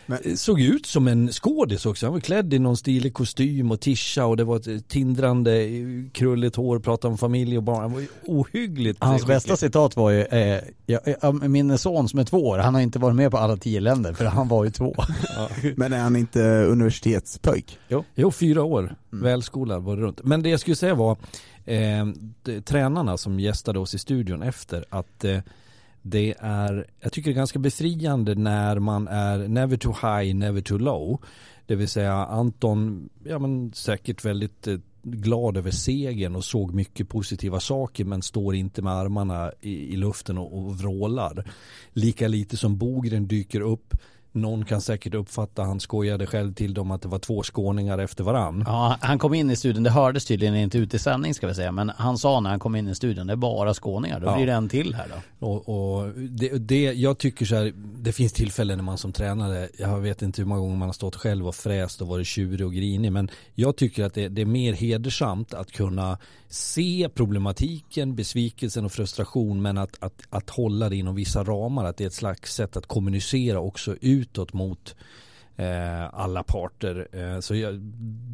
[0.07, 0.37] Men...
[0.37, 2.07] Såg ut som en skådis också.
[2.07, 5.69] Han var klädd i någon stilig kostym och tischa och det var ett tindrande
[6.13, 7.81] krulligt hår, pratade om familj och barn.
[7.81, 9.35] Han var ju ohyggligt Hans skicklig.
[9.35, 12.99] bästa citat var ju, eh, jag, min son som är två år, han har inte
[12.99, 14.95] varit med på alla tio länder för han var ju två.
[15.37, 15.49] Ja.
[15.77, 17.79] Men är han inte universitetspöjk?
[17.89, 18.97] Jo, jo fyra år.
[19.13, 19.25] Mm.
[19.25, 20.25] Välskolad var det runt.
[20.25, 21.17] Men det jag skulle säga var,
[21.65, 22.07] eh,
[22.43, 25.39] de, tränarna som gästade oss i studion efter att eh,
[26.07, 30.61] det är, jag tycker det är ganska befriande när man är never too high, never
[30.61, 31.21] too low.
[31.67, 37.09] Det vill säga Anton, ja men säkert väldigt eh, glad över segern och såg mycket
[37.09, 41.45] positiva saker men står inte med armarna i, i luften och, och vrålar.
[41.93, 43.95] Lika lite som Bogren dyker upp
[44.35, 48.25] någon kan säkert uppfatta, han skojade själv till dem att det var två skåningar efter
[48.25, 48.65] varann.
[48.67, 51.55] Ja, han kom in i studion, det hördes tydligen inte ut i sändning ska vi
[51.55, 54.27] säga, men han sa när han kom in i studion, det är bara skåningar, då
[54.27, 54.37] ja.
[54.37, 55.47] blir det en till här då.
[55.47, 59.69] Och, och det, det, jag tycker så här, det finns tillfällen när man som tränare,
[59.79, 62.67] jag vet inte hur många gånger man har stått själv och fräst och varit tjurig
[62.67, 66.19] och grinig, men jag tycker att det, det är mer hedersamt att kunna
[66.55, 71.97] se problematiken, besvikelsen och frustration, men att, att, att hålla det inom vissa ramar, att
[71.97, 74.97] det är ett slags sätt att kommunicera också utåt mot
[75.57, 77.09] eh, alla parter.
[77.13, 77.81] Eh, så jag,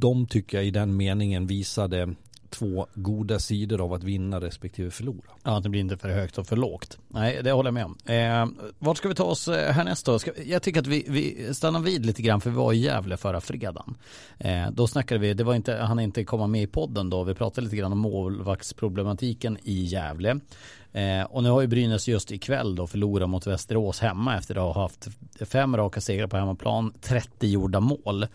[0.01, 2.15] de tycker jag i den meningen visade
[2.51, 5.31] två goda sidor av att vinna respektive förlora.
[5.43, 6.99] Ja, det blir inte för högt och för lågt.
[7.09, 7.97] Nej, det håller jag med om.
[8.05, 10.19] Eh, vart ska vi ta oss eh, härnäst då?
[10.19, 13.17] Ska, jag tycker att vi, vi stannar vid lite grann för vi var i Gävle
[13.17, 13.97] förra fredagen.
[14.39, 17.35] Eh, då snackade vi, det var inte, han inte komma med i podden då, vi
[17.35, 20.41] pratade lite grann om målvaktsproblematiken i Gävle.
[20.93, 24.75] Eh, och nu har ju Brynäs just ikväll då förlorat mot Västerås hemma efter att
[24.75, 25.09] ha haft
[25.41, 28.27] fem raka segrar på hemmaplan, 30 gjorda mål.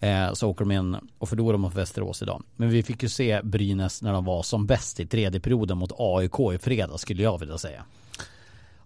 [0.00, 2.42] Eh, så åker de in och förlorar mot Västerås idag.
[2.56, 5.92] Men vi fick ju se Brynäs när de var som bäst i tredje perioden mot
[5.98, 7.84] AIK i fredag skulle jag vilja säga.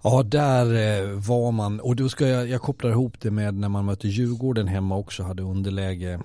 [0.03, 3.69] Ja, där eh, var man, och då ska jag, jag kopplar ihop det med när
[3.69, 6.21] man mötte Djurgården hemma också, hade underläge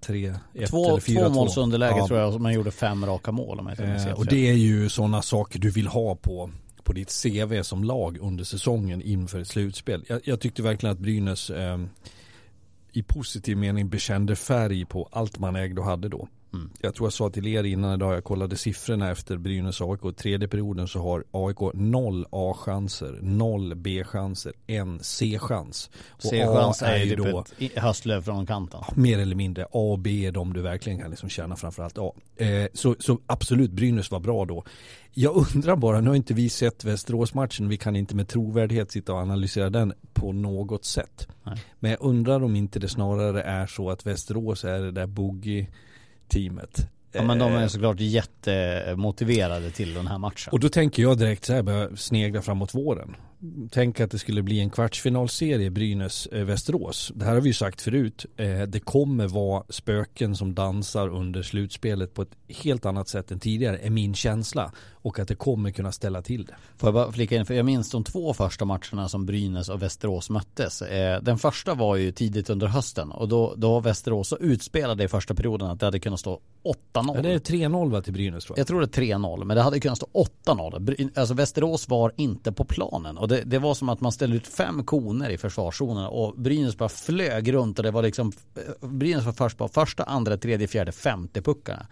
[0.00, 2.06] 3, 1 två, eller 4 Två målsunderläge ja.
[2.06, 5.22] tror jag, man gjorde fem raka mål om jag eh, Och det är ju sådana
[5.22, 6.50] saker du vill ha på
[6.82, 10.04] på ditt CV som lag under säsongen inför ett slutspel.
[10.08, 11.78] Jag, jag tyckte verkligen att Brynäs eh,
[12.92, 16.28] i positiv mening bekände färg på allt man ägde och hade då.
[16.52, 16.70] Mm.
[16.80, 20.16] Jag tror jag sa till er innan idag, jag kollade siffrorna efter Brynäs AIK.
[20.16, 25.90] Tredje perioden så har AIK noll A-chanser, noll B-chanser, en C-chans.
[26.18, 28.80] C-chans är ju då ett höstlöv från kanten.
[28.94, 29.64] Mer eller mindre.
[29.64, 32.12] A och B är de du verkligen kan liksom tjäna framförallt A.
[32.36, 34.64] Eh, så, så absolut, Brynäs var bra då.
[35.12, 39.12] Jag undrar bara, nu har inte vi sett Västerås-matchen, vi kan inte med trovärdighet sitta
[39.12, 41.28] och analysera den på något sätt.
[41.44, 41.64] Nej.
[41.80, 45.66] Men jag undrar om inte det snarare är så att Västerås är det där boogie
[46.28, 46.88] teamet.
[47.12, 50.52] Ja men de är eh, såklart jättemotiverade till den här matchen.
[50.52, 53.16] Och då tänker jag direkt så här, börja snegla framåt våren.
[53.70, 57.12] Tänk att det skulle bli en kvartsfinalserie Brynäs-Västerås.
[57.14, 58.26] Det här har vi ju sagt förut.
[58.36, 63.40] Eh, det kommer vara spöken som dansar under slutspelet på ett helt annat sätt än
[63.40, 64.72] tidigare, är min känsla.
[65.02, 66.54] Och att det kommer kunna ställa till det.
[66.76, 69.82] Får jag bara flika in, för jag minns de två första matcherna som Brynäs och
[69.82, 70.82] Västerås möttes.
[70.82, 75.08] Eh, den första var ju tidigt under hösten och då, då Västerås så utspelade i
[75.08, 76.40] första perioden att det hade kunnat stå
[76.94, 77.12] 8-0.
[77.16, 78.60] Ja, det är 3-0 va till Brynäs tror jag.
[78.60, 80.06] Jag tror det är 3-0, men det hade kunnat stå
[80.46, 81.10] 8-0.
[81.18, 84.46] Alltså Västerås var inte på planen och det, det, var som att man ställde ut
[84.46, 89.24] fem koner i försvarszonen och Brynäs bara flög runt och det var liksom eh, Brynäs
[89.24, 91.86] var först på första, andra, tredje, fjärde, femte puckarna.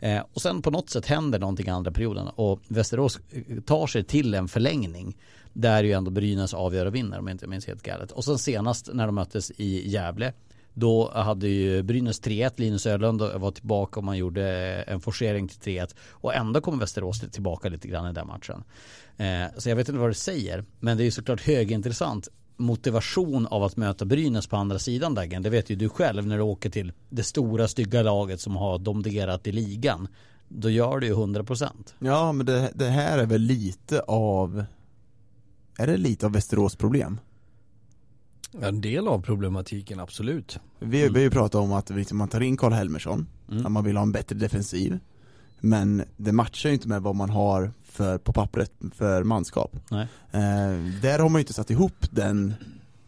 [0.00, 3.86] Eh, och sen på något sätt händer någonting i andra perioden och Västerås eh, tar
[3.86, 5.16] sig till en förlängning
[5.52, 8.12] där ju ändå Brynäs avgör och vinner om jag inte minns helt galet.
[8.12, 10.32] Och sen senast när de möttes i Gävle
[10.78, 14.44] då hade ju Brynäs 3-1, Linus Ölund var tillbaka och man gjorde
[14.82, 18.64] en forcering till 3-1 och ändå kom Västerås tillbaka lite grann i den matchen.
[19.16, 23.46] Eh, så jag vet inte vad du säger, men det är ju såklart högintressant motivation
[23.46, 25.42] av att möta Brynäs på andra sidan Daggen.
[25.42, 28.78] Det vet ju du själv när du åker till det stora stygga laget som har
[28.78, 30.08] domderat i ligan.
[30.48, 31.70] Då gör du ju 100%.
[31.98, 34.64] Ja men det, det här är väl lite av
[35.78, 37.20] Är det lite av Västerås problem?
[38.60, 40.58] En del av problematiken, absolut.
[40.78, 41.14] Vi, mm.
[41.14, 43.66] har ju pratat om att man tar in Karl Helmersson, mm.
[43.66, 44.98] att man vill ha en bättre defensiv.
[45.60, 49.76] Men det matchar ju inte med vad man har för, på pappret för manskap.
[49.90, 50.00] Eh,
[51.02, 52.54] där har man ju inte satt ihop den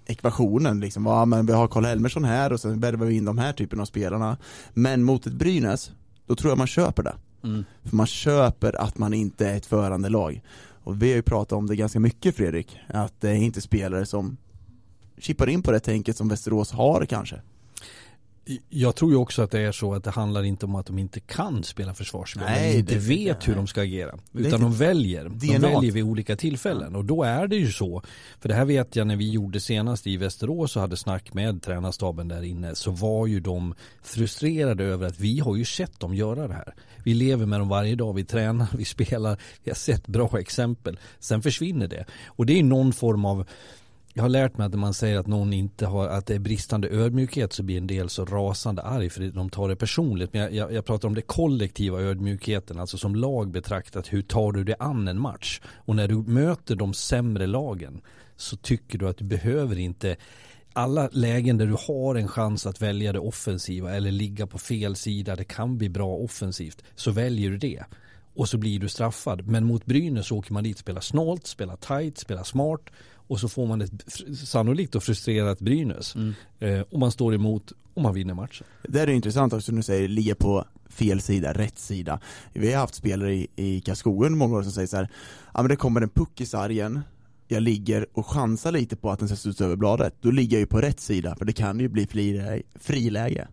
[0.07, 3.39] ekvationen liksom, ja, men vi har Karl Helmersson här och sen värvar vi in de
[3.39, 4.37] här typen av spelarna.
[4.75, 5.93] Men mot ett Brynäs,
[6.27, 7.15] då tror jag man köper det.
[7.45, 7.65] Mm.
[7.85, 10.43] För man köper att man inte är ett förande lag.
[10.85, 14.07] Och vi har ju pratat om det ganska mycket Fredrik, att det är inte spelare
[14.07, 14.37] som
[15.21, 17.41] chippar in på det tänket som Västerås har kanske.
[18.69, 20.99] Jag tror ju också att det är så att det handlar inte om att de
[20.99, 22.43] inte kan spela försvarsspel.
[22.47, 24.19] Nej, Nej, inte vet det- hur de ska agera.
[24.33, 25.29] Utan de väljer.
[25.29, 26.97] De väljer vid olika tillfällen.
[26.97, 28.03] Och då är det ju så.
[28.41, 31.63] För det här vet jag när vi gjorde senast i Västerås och hade snack med
[31.63, 32.75] tränarstaben där inne.
[32.75, 36.75] Så var ju de frustrerade över att vi har ju sett dem göra det här.
[37.05, 40.99] Vi lever med dem varje dag, vi tränar, vi spelar, vi har sett bra exempel.
[41.19, 42.05] Sen försvinner det.
[42.27, 43.47] Och det är någon form av
[44.21, 46.39] jag har lärt mig att när man säger att någon inte har, att det är
[46.39, 50.33] bristande ödmjukhet så blir en del så rasande arg för de tar det personligt.
[50.33, 54.53] Men jag, jag, jag pratar om det kollektiva ödmjukheten, alltså som lag betraktat, hur tar
[54.53, 55.61] du det an en match?
[55.67, 58.01] Och när du möter de sämre lagen
[58.37, 60.17] så tycker du att du behöver inte
[60.73, 64.97] alla lägen där du har en chans att välja det offensiva eller ligga på fel
[64.97, 67.85] sida, det kan bli bra offensivt, så väljer du det.
[68.35, 69.47] Och så blir du straffad.
[69.47, 72.91] Men mot Brynäs åker man dit, spelar snålt, spelar tight, spelar smart
[73.31, 73.91] och så får man ett
[74.45, 76.15] sannolikt och frustrerat Brynäs.
[76.59, 78.67] Eh, och man står emot och man vinner matchen.
[78.89, 82.21] Det är intressant också när du säger ligga på fel sida, rätt sida.
[82.53, 85.09] Vi har haft spelare i, i Karlskoga många år som säger så här,
[85.55, 87.01] ja men det kommer en puck i sargen,
[87.49, 90.61] jag ligger och chansar lite på att den ska studsa över bladet, då ligger jag
[90.61, 92.63] ju på rätt sida för det kan ju bli friläge.
[92.75, 93.49] friläge.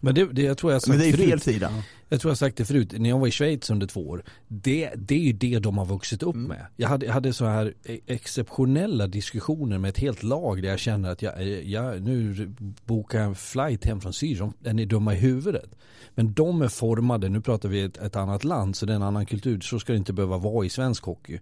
[0.00, 1.28] Men det, det jag tror jag sagt Men det är förut.
[1.28, 1.70] fel sida.
[2.08, 4.90] Jag tror jag sagt det förut, när jag var i Schweiz under två år, det,
[4.96, 6.66] det är ju det de har vuxit upp med.
[6.76, 10.78] Jag hade, jag hade så här e- exceptionella diskussioner med ett helt lag där jag
[10.78, 12.48] känner att jag, jag nu
[12.84, 15.70] bokar jag en flight hem från Syrien, är ni dumma i huvudet?
[16.14, 19.02] Men de är formade, nu pratar vi ett, ett annat land så det är en
[19.02, 21.38] annan kultur, så ska det inte behöva vara i svensk hockey.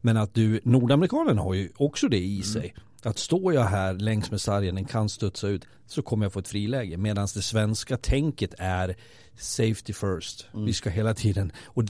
[0.00, 2.74] Men att du, nordamerikanerna har ju också det i sig.
[3.02, 6.38] Att står jag här längs med sargen, den kan studsa ut, så kommer jag få
[6.38, 6.96] ett friläge.
[6.96, 8.96] Medan det svenska tänket är
[9.38, 10.46] safety first.
[10.54, 11.84] Vi ska hela tiden, och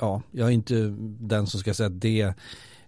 [0.00, 2.34] ja, jag är inte den som ska säga att det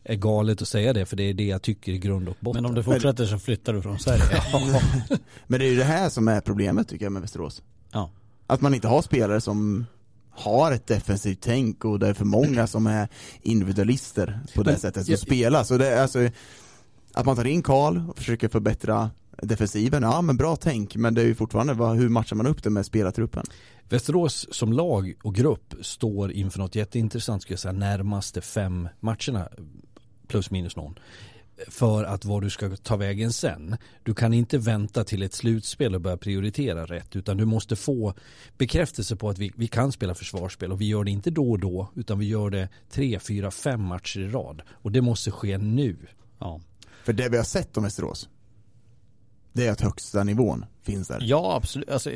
[0.05, 2.63] är galet att säga det, för det är det jag tycker i grund och botten.
[2.63, 4.43] Men om du fortsätter så flyttar du från Sverige.
[5.47, 7.63] Men det är ju det här som är problemet tycker jag med Västerås.
[7.93, 8.11] Ja.
[8.47, 9.87] Att man inte har spelare som
[10.31, 13.09] har ett defensivt tänk och det är för många som är
[13.43, 15.65] individualister på det Men- sättet som jag- spelar.
[15.65, 16.29] Så det är alltså
[17.17, 19.11] att man tar in Karl och försöker förbättra
[19.43, 22.63] defensiven, ja men bra tänk, men det är ju fortfarande vad, hur matchar man upp
[22.63, 23.45] det med spelartruppen?
[23.89, 29.49] Västerås som lag och grupp står inför något jätteintressant skulle jag säga närmaste fem matcherna
[30.29, 30.99] plus minus någon
[31.69, 33.77] för att vad du ska ta vägen sen.
[34.03, 38.15] Du kan inte vänta till ett slutspel och börja prioritera rätt utan du måste få
[38.59, 41.59] bekräftelse på att vi, vi kan spela försvarsspel och vi gör det inte då och
[41.59, 45.59] då utan vi gör det tre, fyra, fem matcher i rad och det måste ske
[45.59, 45.97] nu.
[46.39, 46.61] Ja.
[47.07, 48.29] För det vi har sett om Västerås,
[49.53, 51.19] det är att högsta nivån finns där.
[51.23, 52.11] Ja absolut, alltså,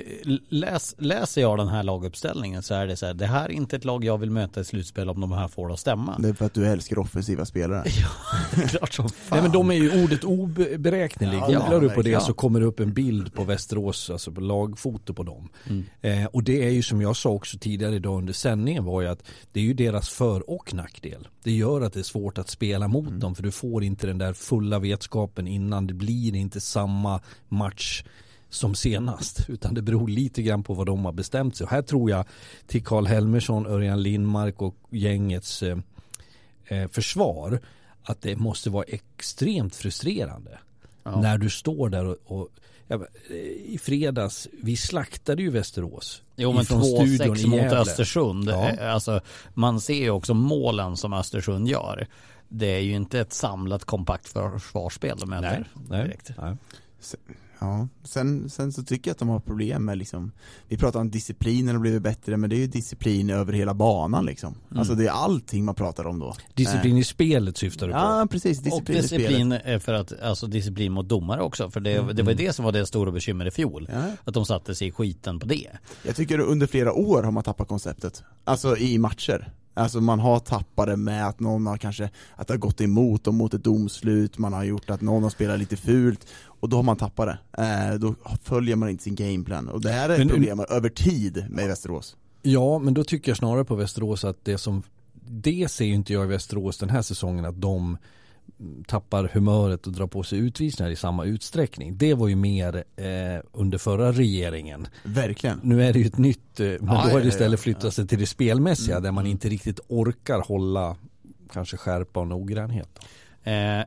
[0.48, 3.76] läs, läser jag den här laguppställningen så är det så här, det här är inte
[3.76, 6.16] ett lag jag vill möta i slutspel om de här får det att stämma.
[6.18, 7.84] Det är för att du älskar offensiva spelare.
[8.68, 9.16] Klart som fan.
[9.30, 11.38] Nej men de är ju ordet oberäknelig.
[11.38, 12.20] Ja, Googlar ja, du på det verkligen.
[12.20, 15.48] så kommer det upp en bild på Västerås, alltså på lagfoto på dem.
[15.68, 15.84] Mm.
[16.00, 19.08] Eh, och det är ju som jag sa också tidigare idag under sändningen var ju
[19.08, 21.28] att det är ju deras för och nackdel.
[21.44, 23.20] Det gör att det är svårt att spela mot Mm.
[23.20, 25.86] dem för du får inte den där fulla vetskapen innan.
[25.86, 28.04] Det blir inte samma match
[28.50, 31.64] som senast utan det beror lite grann på vad de har bestämt sig.
[31.64, 32.24] Och här tror jag
[32.66, 35.78] till Karl Helmersson, Örjan Lindmark och gängets eh,
[36.64, 37.60] eh, försvar
[38.02, 40.58] att det måste vara extremt frustrerande
[41.04, 41.20] Ja.
[41.20, 42.48] när du står där och, och
[42.88, 42.96] ja,
[43.30, 43.36] eh,
[43.74, 46.22] i fredags, vi slaktade ju Västerås.
[46.36, 47.60] Jo men ifrån studion 2-6 i mot.
[47.72, 48.48] Östersund.
[48.50, 48.68] Ja.
[48.68, 49.20] Eh, Alltså,
[49.54, 52.06] man ser ju också målen som Östersund gör.
[52.48, 55.68] Det är ju inte ett samlat kompakt försvarsspel de möter.
[55.74, 56.30] Nej, nej, direkt.
[56.38, 56.56] nej.
[57.62, 60.32] Ja, sen, sen så tycker jag att de har problem med liksom
[60.68, 64.24] Vi pratar om disciplinen har blivit bättre men det är ju disciplin över hela banan
[64.24, 67.98] liksom Alltså det är allting man pratar om då Disciplin i spelet syftar du på.
[67.98, 69.10] Ja precis, Och disciplin, spelet
[69.60, 71.70] disciplin för att, alltså disciplin mot domare också.
[71.70, 72.16] För det, Mm.
[72.16, 73.88] det var det som var det stora bekymmer i fjol.
[73.92, 74.02] ja.
[74.24, 75.68] Att de satte sig i skiten på det.
[76.02, 80.38] Jag tycker under flera år har man tappat konceptet Alltså i matcher Alltså man har
[80.38, 83.64] tappat det med att någon har kanske, att det har gått emot dem mot ett
[83.64, 86.26] domslut, man har gjort att någon har spelat lite fult
[86.60, 87.62] och då har man tappat det.
[87.62, 90.88] Eh, då följer man inte sin gameplan och det här är ett Men- problem över
[90.88, 92.16] tid med Västerås.
[92.42, 94.82] Ja, men då tycker jag snarare på Västerås att det som
[95.32, 97.98] det ser ju inte jag i Västerås den här säsongen att de
[98.86, 101.96] tappar humöret och drar på sig utvisningar i samma utsträckning.
[101.96, 103.04] Det var ju mer eh,
[103.52, 104.86] under förra regeringen.
[105.04, 105.60] Verkligen.
[105.62, 107.62] Nu är det ju ett nytt, eh, men Ja, då har ja, det istället ja,
[107.62, 110.96] flyttat sig till det spelmässiga Mm, där man inte riktigt orkar hålla
[111.52, 112.98] kanske skärpa och noggrannhet.
[113.42, 113.80] Eh,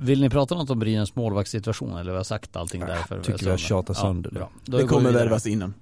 [0.00, 2.96] vill ni prata något om Brynäs målvaktssituation eller har jag sagt allting där?
[2.96, 4.30] För tycker vi har tjatat sönder.
[4.30, 5.74] Då Det vi kommer värvas innan.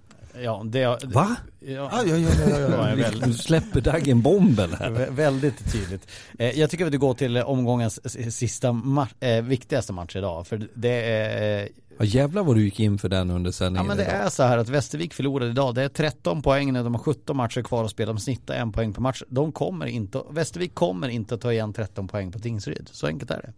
[0.43, 1.37] Ja, det, Va?
[1.61, 4.91] Ja, ja, ja, ja, ja, en väldigt, Du släpper Daggen bomben här.
[4.91, 6.09] Vä- Väldigt tydligt.
[6.39, 8.01] Eh, jag tycker att vi går till omgångens
[8.37, 9.07] sista ma-
[9.39, 10.47] eh, viktigaste match idag.
[10.47, 13.87] För det är, eh, Ja jävlar vad du gick in för den under Ja sändningen
[13.87, 14.15] men det idag.
[14.15, 15.75] är så här att Västervik förlorade idag.
[15.75, 18.13] Det är 13 poäng när de har 17 matcher kvar att spela.
[18.13, 19.23] De snittar en poäng per match.
[19.29, 22.89] De kommer inte, Västervik kommer inte att ta igen 13 poäng på Tingsryd.
[22.93, 23.53] Så enkelt är det.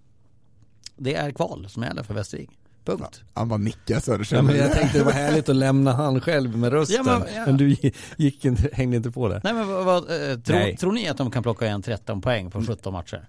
[0.96, 2.50] Det är kval som gäller för Västervik.
[2.84, 3.22] Punkt.
[3.34, 4.36] Han bara nickar Söderström.
[4.46, 6.96] Ja, men jag tänkte det var härligt att lämna han själv med rösten.
[6.96, 7.52] Ja, men, men- ja.
[7.52, 9.40] du gick inte, hängde inte på det.
[9.44, 10.76] Nej men vad, vad, eh, tror, Nej.
[10.76, 13.28] tror ni att de kan plocka igen 13 poäng på 17 matcher?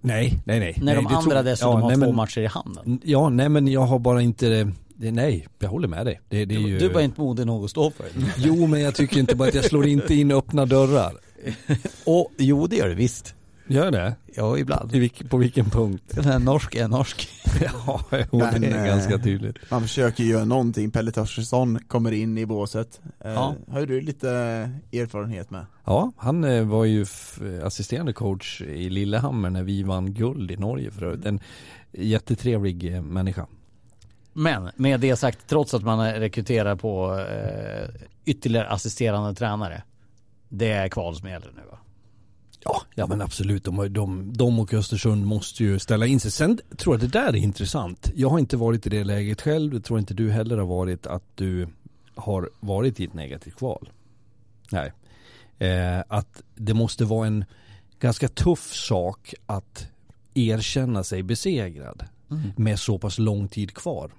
[0.00, 0.74] Nej, nej, nej.
[0.78, 3.00] När nej, de andra tror- dessutom ja, har nej, två men- matcher i handen.
[3.04, 4.48] Ja, nej men jag har bara inte
[4.94, 6.20] det, nej, jag håller med dig.
[6.28, 6.78] Det, det är ju...
[6.78, 8.10] Du var inte modig nog att stå för det.
[8.36, 11.12] Jo men jag tycker inte bara att jag slår inte in öppna dörrar.
[12.06, 13.34] Och jo det gör det visst.
[13.72, 14.14] Gör det?
[14.36, 14.94] Ja ibland.
[14.94, 16.02] I vilk, på vilken punkt?
[16.14, 17.28] Den norsk är norsk.
[17.86, 19.56] Ja, jo, det är eh, ganska tydligt.
[19.70, 23.00] Man försöker göra någonting, Pelle Torstensson kommer in i båset.
[23.24, 23.54] Eh, Ja.
[23.68, 24.28] Har du lite
[24.92, 25.66] erfarenhet med?
[25.84, 27.06] Ja, han eh, var ju
[27.64, 31.26] assisterande coach i Lillehammer när vi vann guld i Norge förut.
[31.26, 31.40] En
[31.92, 33.46] jättetrevlig människa.
[34.32, 37.88] Men med det sagt, trots att man rekryterar på eh,
[38.24, 39.82] ytterligare assisterande tränare.
[40.48, 41.78] Det är kval som gäller nu va?
[42.64, 43.64] Ja, ja men absolut.
[43.64, 46.30] De, de, de och Östersund måste ju ställa in sig.
[46.30, 48.10] Sen tror jag det där är intressant.
[48.14, 49.74] Jag har inte varit i det läget själv.
[49.74, 51.68] Jag tror inte du heller har varit att du
[52.14, 53.90] har varit i ett negativt kval.
[54.70, 54.92] Nej.
[55.58, 57.44] Eh, att det måste vara en
[58.00, 59.86] ganska tuff sak att
[60.34, 62.04] erkänna sig besegrad
[62.56, 64.10] med så pass lång tid kvar.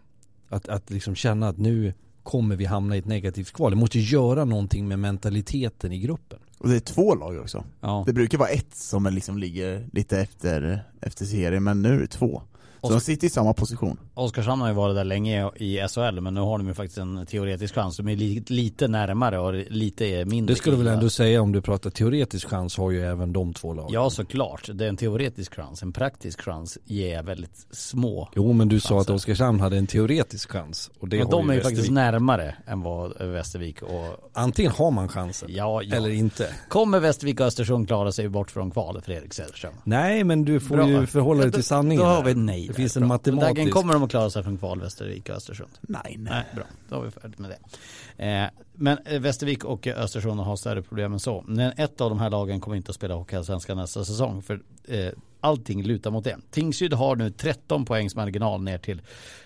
[0.49, 3.71] Att, att liksom känna att nu kommer vi hamna i ett negativt kval.
[3.71, 6.39] Det måste göra någonting med mentaliteten i gruppen.
[6.63, 7.63] Och det är två lag också.
[7.81, 8.03] Ja.
[8.05, 12.07] Det brukar vara ett som liksom ligger lite efter, efter serien, men nu är det
[12.07, 12.41] två.
[12.87, 13.99] Så de sitter i samma position.
[14.13, 17.25] Oskarshamn har ju varit där länge i SHL men nu har de ju faktiskt en
[17.25, 17.97] teoretisk chans.
[17.97, 20.53] De är li, lite närmare och lite mindre.
[20.53, 23.53] Det skulle du väl ändå säga om du pratar teoretisk chans har ju även de
[23.53, 23.93] två lagen.
[23.93, 25.83] Ja såklart, det är en teoretisk chans.
[25.83, 28.29] En praktisk chans ger väldigt små.
[28.35, 29.13] Jo men du sa att Chanser.
[29.13, 30.91] Oskarshamn hade en teoretisk chans.
[30.99, 31.77] Och det men har de är ju Västervik.
[31.77, 35.95] faktiskt närmare än vad Västervik och Antingen har man chansen ja, ja.
[35.95, 36.49] eller inte.
[36.69, 39.73] Kommer Västervik och Östersund klara sig bort från kval, Fredrik Söderström?
[39.83, 40.89] Nej men du får Bra.
[40.89, 42.03] ju förhålla dig till sanningen.
[42.03, 42.69] Då har vi nej.
[42.75, 43.07] Det finns en Bra.
[43.07, 43.55] matematisk.
[43.55, 45.71] Dagen kommer de att klara sig från kval, Västervik och Östersund.
[45.81, 46.17] Nej, nej.
[46.17, 46.63] Nej, bra.
[46.89, 48.25] Då har vi färdigt med det.
[48.25, 51.43] Eh, men eh, Västervik och Östersund har större problem än så.
[51.47, 54.41] Men ett av de här lagen kommer inte att spela Hockeyallsvenskan nästa säsong.
[54.41, 56.37] För eh, allting lutar mot det.
[56.51, 59.01] Tingsryd har nu 13 poängs marginal ner till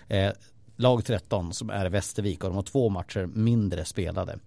[0.08, 0.30] eh,
[0.76, 4.38] lag 13 som är Västervik och de har två matcher mindre spelade.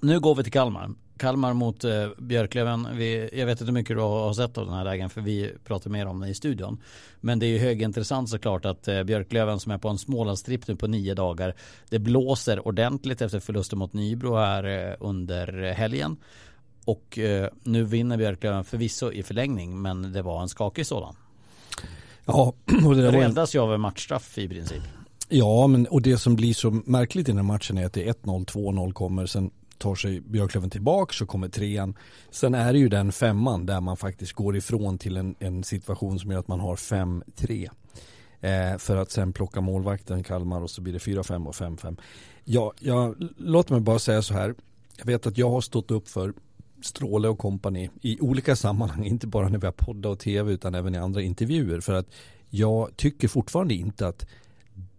[0.00, 0.90] Nu går vi till Kalmar.
[1.16, 2.88] Kalmar mot eh, Björklöven.
[2.96, 5.52] Vi, jag vet inte hur mycket du har sett av den här lägen för vi
[5.64, 6.80] pratar mer om det i studion.
[7.20, 10.76] Men det är ju högintressant såklart att eh, Björklöven som är på en Smålandstripp nu
[10.76, 11.54] på nio dagar.
[11.88, 16.16] Det blåser ordentligt efter förlusten mot Nybro här eh, under helgen.
[16.84, 21.14] Och eh, nu vinner Björklöven förvisso i förlängning men det var en skakig sådan.
[22.24, 22.52] Ja,
[22.86, 24.82] och det räddas ju av en matchstraff i princip.
[25.28, 28.08] ja men och det som blir så märkligt i den här matchen är att det
[28.08, 29.26] är 1-0, 2-0 kommer.
[29.26, 29.50] Sen
[29.82, 31.94] tar sig Björklöven tillbaka så kommer trean.
[32.30, 36.18] Sen är det ju den femman där man faktiskt går ifrån till en, en situation
[36.18, 37.70] som gör att man har 5-3.
[38.40, 42.00] Eh, för att sen plocka målvakten Kalmar och så blir det 4-5 och 5-5.
[42.44, 44.54] Ja, jag, låt mig bara säga så här.
[44.96, 46.32] Jag vet att jag har stått upp för
[46.82, 50.74] Stråle och kompani i olika sammanhang, inte bara när vi har podda och tv utan
[50.74, 51.80] även i andra intervjuer.
[51.80, 52.06] För att
[52.50, 54.26] jag tycker fortfarande inte att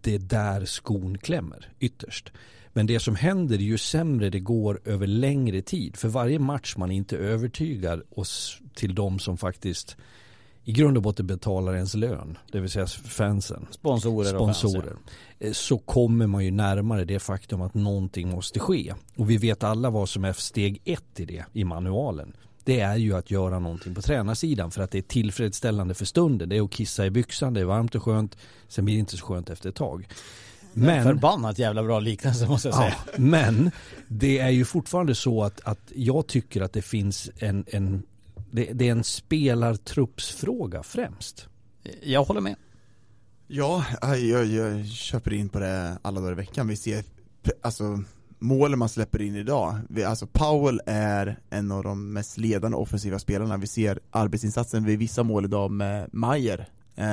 [0.02, 2.32] det är där skon klämmer ytterst.
[2.74, 5.98] Men det som händer ju sämre det går över längre tid.
[5.98, 9.98] För varje match man inte övertygar oss till de som faktiskt
[10.66, 14.96] i grund och botten betalar ens lön, det vill säga fansen, Sponsorer och fans, sponsorer,
[15.40, 18.94] eh, så kommer man ju närmare det faktum att någonting måste ske.
[19.16, 22.34] Och vi vet alla vad som är steg ett i det, i manualen.
[22.64, 26.50] Det är ju att göra någonting på tränarsidan för att det är tillfredsställande för stunden.
[26.50, 29.18] Det är att kissa i byxan, det är varmt och skönt, sen blir det inte
[29.18, 30.08] så skönt efter ett tag.
[30.74, 32.96] Men, Förbannat jävla bra liknelse måste jag säga.
[33.06, 33.72] Ja, men
[34.08, 38.04] det är ju fortfarande så att, att jag tycker att det finns en, en
[38.52, 41.48] det, det är en spelartruppsfråga främst.
[42.02, 42.56] Jag håller med.
[43.48, 46.68] Ja, jag, jag köper in på det alla dagar i veckan.
[46.68, 47.04] Vi ser,
[47.62, 48.04] alltså
[48.40, 53.20] målen man släpper in idag, vi, alltså Powell är en av de mest ledande offensiva
[53.20, 53.58] spelarna.
[53.58, 56.70] Vi ser arbetsinsatsen vid vissa mål idag med Mayer.
[56.96, 57.06] Eh,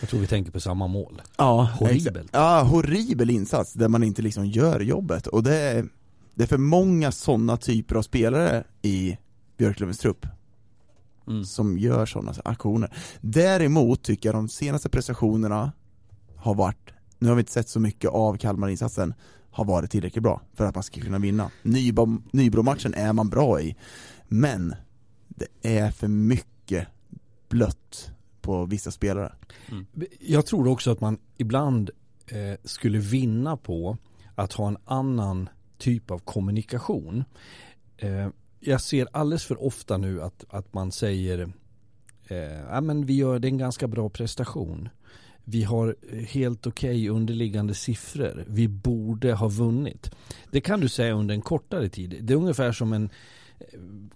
[0.00, 1.22] Jag tror vi tänker på samma mål.
[1.38, 2.30] ja, Horribelt.
[2.32, 5.26] Ja, horribel insats där man inte liksom gör jobbet.
[5.26, 5.88] Och det är,
[6.34, 9.18] det är för många sådana typer av spelare i
[9.56, 10.26] Björklövens trupp
[11.26, 11.44] Mm.
[11.44, 12.92] som gör sådana aktioner.
[13.20, 15.72] Däremot tycker jag de senaste prestationerna
[16.36, 19.14] har varit, nu har vi inte sett så mycket av Kalmar-insatsen,
[19.50, 21.50] har varit tillräckligt bra för att man ska kunna vinna.
[21.62, 23.76] Nybro- Nybro-matchen är man bra i,
[24.28, 24.74] men
[25.28, 25.46] det
[25.78, 26.86] är för mycket
[27.48, 28.10] blött
[28.44, 29.32] på vissa spelare.
[29.70, 29.86] Mm.
[30.20, 31.90] Jag tror också att man ibland
[32.26, 33.96] eh, skulle vinna på
[34.34, 37.24] att ha en annan typ av kommunikation.
[37.96, 38.28] Eh,
[38.60, 41.52] jag ser alldeles för ofta nu att, att man säger
[42.28, 44.88] eh, men vi gör det en ganska bra prestation.
[45.44, 48.44] Vi har helt okej okay underliggande siffror.
[48.48, 50.10] Vi borde ha vunnit.
[50.50, 52.18] Det kan du säga under en kortare tid.
[52.20, 53.10] Det är ungefär som en
[53.58, 53.66] Eh,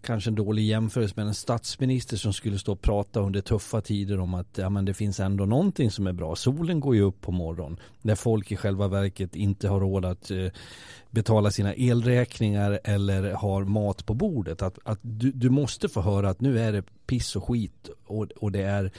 [0.01, 4.21] kanske en dålig jämförelse med en statsminister som skulle stå och prata under tuffa tider
[4.21, 6.37] om att ja, men det finns ändå någonting som är bra.
[6.37, 10.31] Solen går ju upp på morgonen när folk i själva verket inte har råd att
[10.31, 10.47] eh,
[11.11, 14.63] betala sina elräkningar eller har mat på bordet.
[14.63, 18.25] Att, att du, du måste få höra att nu är det piss och skit och,
[18.25, 18.93] och det är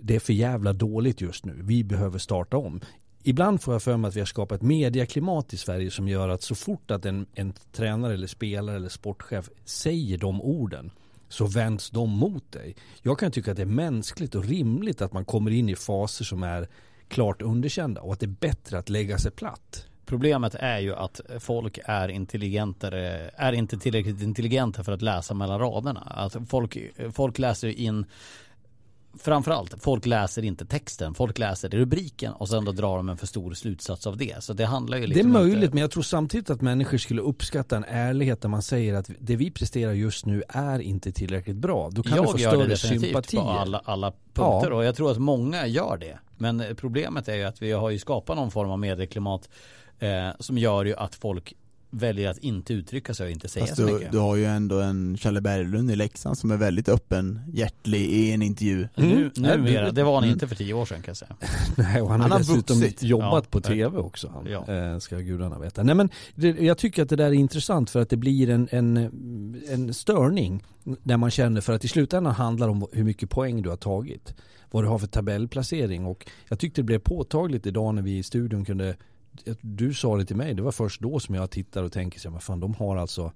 [0.00, 1.60] det är för jävla dåligt just nu.
[1.62, 2.80] Vi behöver starta om
[3.28, 6.28] ibland får jag för mig att vi har skapat ett medieklimat i Sverige som gör
[6.28, 10.90] att så fort att en, en tränare eller spelare eller sportchef säger de orden
[11.28, 12.76] så vänds de mot dig.
[13.02, 16.24] Jag kan tycka att det är mänskligt och rimligt att man kommer in i faser
[16.24, 16.68] som är
[17.08, 19.86] klart underkända och att det är bättre att lägga sig platt.
[20.06, 25.58] Problemet är ju att folk är intelligentare, är inte tillräckligt intelligenta för att läsa mellan
[25.58, 26.00] raderna.
[26.00, 26.78] Alltså folk,
[27.12, 28.06] folk läser in
[29.18, 33.26] framförallt, folk läser inte texten, folk läser rubriken och sen då drar de en för
[33.26, 34.44] stor slutsats av det.
[34.44, 35.74] Så det handlar ju liksom Det är möjligt, inte...
[35.74, 39.36] men jag tror samtidigt att människor skulle uppskatta en ärlighet där man säger att det
[39.36, 41.90] vi presterar just nu är inte tillräckligt bra.
[41.92, 43.36] Då kan jag vi få större sympati.
[43.36, 44.76] på alla, alla punkter ja.
[44.76, 46.18] och jag tror att många gör det.
[46.36, 49.48] Men problemet är ju att vi har ju skapat någon form av medieklimat
[49.98, 51.54] eh, som gör ju att folk
[51.90, 54.12] väljer att inte uttrycka sig och inte säga Fast så du, mycket.
[54.12, 58.32] Du har ju ändå en Challe Berglund i Leksand som är väldigt öppen, hjärtlig i
[58.32, 58.88] en intervju.
[58.96, 59.10] Mm.
[59.10, 60.32] Nu, numera, det var han mm.
[60.32, 61.36] inte för tio år sedan kan jag säga.
[61.76, 63.02] Nej, och han, han har dessutom vuxit.
[63.02, 64.28] jobbat ja, på tv också.
[64.34, 64.74] Han, ja.
[64.74, 65.82] Eh, ska gudarna veta.
[65.82, 68.68] Nej men det, jag tycker att det där är intressant för att det blir en,
[68.70, 68.96] en,
[69.68, 70.64] en störning
[71.02, 73.76] när man känner för att i slutändan handlar det om hur mycket poäng du har
[73.76, 74.34] tagit.
[74.70, 78.22] Vad du har för tabellplacering och jag tyckte det blev påtagligt idag när vi i
[78.22, 78.96] studion kunde
[79.60, 82.30] du sa det till mig, det var först då som jag tittar och tänker så
[82.30, 83.32] här, fan de har alltså,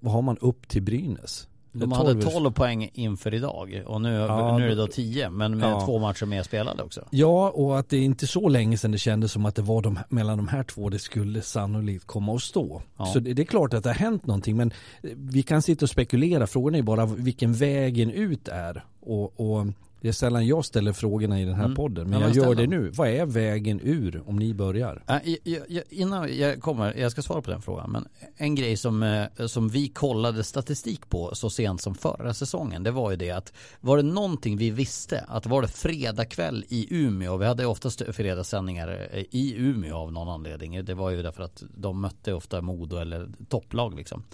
[0.00, 1.48] vad har man upp till Brynäs?
[1.78, 5.58] De hade 12 poäng inför idag och nu, ja, nu är det då 10 men
[5.58, 5.80] med ja.
[5.86, 7.04] två matcher mer spelade också.
[7.10, 9.82] Ja och att det är inte så länge sedan det kändes som att det var
[9.82, 12.82] de, mellan de här två det skulle sannolikt komma att stå.
[12.96, 13.06] Ja.
[13.06, 14.72] Så det, det, är klart att det har hänt någonting men
[15.16, 16.46] vi kan sitta och spekulera.
[16.46, 18.84] Frågan är bara vilken vägen ut är.
[19.00, 19.66] Och, och
[20.00, 21.76] det är sällan jag ställer frågorna i den här mm.
[21.76, 22.90] podden, men jag, jag gör det nu.
[22.90, 25.02] Vad är vägen ur om ni börjar?
[25.08, 28.76] Äh, jag, jag, innan jag kommer, jag ska svara på den frågan, men en grej
[28.76, 33.16] som, eh, som vi kollade statistik på så sent som förra säsongen, det var ju
[33.16, 37.46] det att var det någonting vi visste, att var det fredag kväll i Umeå, vi
[37.46, 42.00] hade oftast fredagssändningar eh, i Umeå av någon anledning, det var ju därför att de
[42.00, 44.24] mötte ofta Modo eller topplag liksom.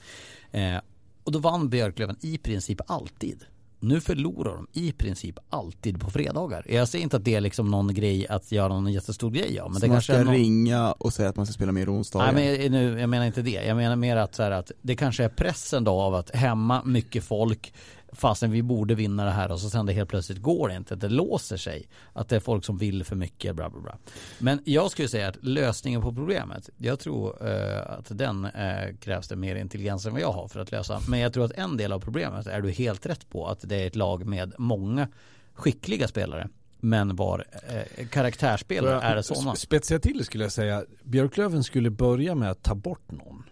[0.50, 0.76] Eh,
[1.24, 3.44] och då vann Björklöven i princip alltid.
[3.82, 6.66] Nu förlorar de i princip alltid på fredagar.
[6.68, 9.70] Jag säger inte att det är liksom någon grej att göra någon jättestor grej av.
[9.70, 10.34] Men så det man ska någon...
[10.34, 12.32] ringa och säga att man ska spela mer onsdagar?
[12.32, 13.64] Nej men nu, jag menar inte det.
[13.66, 16.82] Jag menar mer att, så här, att det kanske är pressen då av att hemma,
[16.84, 17.74] mycket folk,
[18.12, 20.96] fastän vi borde vinna det här och så sen det helt plötsligt går inte.
[20.96, 21.88] Det låser sig.
[22.12, 23.98] Att det är folk som vill för mycket, bla bla bla.
[24.38, 29.28] Men jag skulle säga att lösningen på problemet, jag tror uh, att den uh, krävs
[29.28, 31.00] det mer intelligens än vad jag har för att lösa.
[31.08, 33.76] Men jag tror att en del av problemet är du helt rätt på att det
[33.76, 35.08] är ett lag med många
[35.54, 36.48] skickliga spelare.
[36.80, 39.54] Men var eh, karaktärsspelare är det sådana.
[39.54, 40.84] Spetsia till skulle jag säga.
[41.04, 43.42] Björklöven skulle börja med att ta bort någon.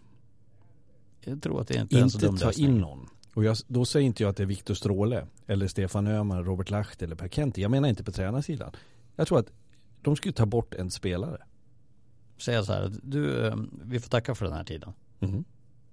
[1.25, 3.09] Jag tror att det inte är en så dum ta in någon.
[3.35, 6.71] Och jag, då säger inte jag att det är Viktor Stråle eller Stefan Öhman, Robert
[6.71, 7.63] Lacht eller Per Kenti.
[7.63, 8.73] Jag menar inte på tränarsidan.
[9.17, 9.53] Jag tror att
[10.03, 11.43] de skulle ta bort en spelare.
[12.39, 14.93] Säga så här, du, eh, vi får tacka för den här tiden.
[15.21, 15.45] Mm.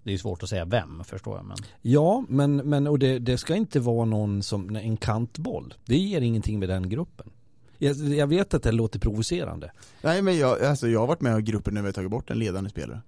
[0.03, 1.45] Det är svårt att säga vem, förstår jag.
[1.45, 1.57] Men...
[1.81, 5.73] Ja, men, men och det, det ska inte vara någon som en kantboll.
[5.85, 7.29] Det ger ingenting med den gruppen.
[7.77, 9.71] Jag, jag, vet att det låter provocerande.
[10.01, 12.29] Nej men jag, alltså jag har varit med i gruppen när vi har tagit bort
[12.29, 13.01] en ledande spelare.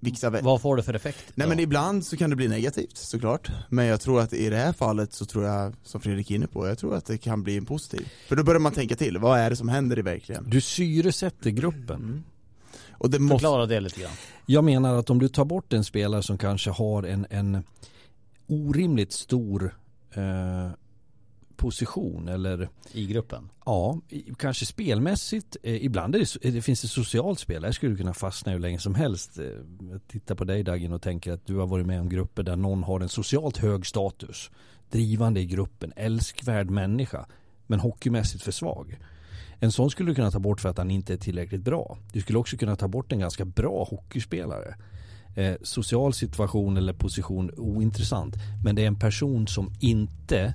[0.00, 1.32] Vixa Vad får det för effekt?
[1.34, 3.50] Nej men ibland så kan det bli negativt såklart.
[3.68, 6.46] Men jag tror att i det här fallet så tror jag, som Fredrik är inne
[6.46, 8.08] på, jag tror att det kan bli en positiv.
[8.28, 10.50] För då börjar man tänka till, vad är det som händer i verkligheten?
[10.50, 11.96] Du syresätter gruppen.
[11.96, 12.22] Mm.
[12.90, 13.34] Och det måste...
[13.34, 14.12] Förklara det lite grann.
[14.46, 17.64] Jag menar att om du tar bort en spelare som kanske har en, en
[18.46, 19.74] orimligt stor
[20.14, 20.70] eh,
[21.60, 23.50] position eller I gruppen?
[23.66, 24.00] Ja,
[24.38, 25.56] kanske spelmässigt.
[25.62, 27.62] Eh, ibland är det, det finns det socialt spel.
[27.62, 29.38] Där skulle du kunna fastna hur länge som helst.
[29.38, 29.44] Eh,
[30.08, 32.82] titta på dig Dagen och tänker att du har varit med om grupper där någon
[32.82, 34.50] har en socialt hög status.
[34.90, 37.26] Drivande i gruppen, älskvärd människa.
[37.66, 38.98] Men hockeymässigt för svag.
[39.58, 41.98] En sån skulle du kunna ta bort för att han inte är tillräckligt bra.
[42.12, 44.74] Du skulle också kunna ta bort en ganska bra hockeyspelare.
[45.36, 48.34] Eh, social situation eller position ointressant.
[48.64, 50.54] Men det är en person som inte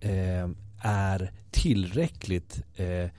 [0.00, 0.48] eh,
[0.82, 3.10] är tillräckligt eh,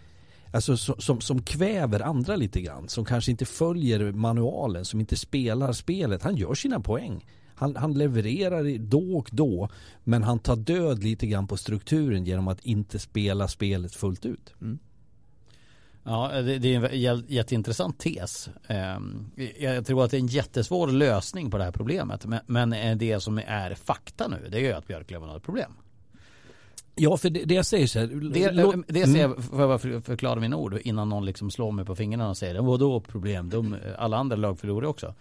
[0.51, 2.89] Alltså som, som kväver andra lite grann.
[2.89, 6.23] Som kanske inte följer manualen, som inte spelar spelet.
[6.23, 7.25] Han gör sina poäng.
[7.55, 9.69] Han, han levererar då och då.
[10.03, 14.53] Men han tar död lite grann på strukturen genom att inte spela spelet fullt ut.
[14.61, 14.79] Mm.
[16.03, 18.49] Ja, det, det, är en jätteintressant tes.
[18.67, 22.25] Ehm, jag tror att det är en jättesvår lösning på det här problemet.
[22.45, 25.71] Men eh, det som är fakta nu, det är ju att Björklöven har ett problem.
[26.99, 29.69] Ja, för det, det jag säger så här, Det, låt, det säger jag, får jag
[29.69, 33.49] bara förklara mina ord innan någon liksom slår mig på fingrarna och säger vadå problem?
[33.49, 35.13] De, alla andra lag förlorar också.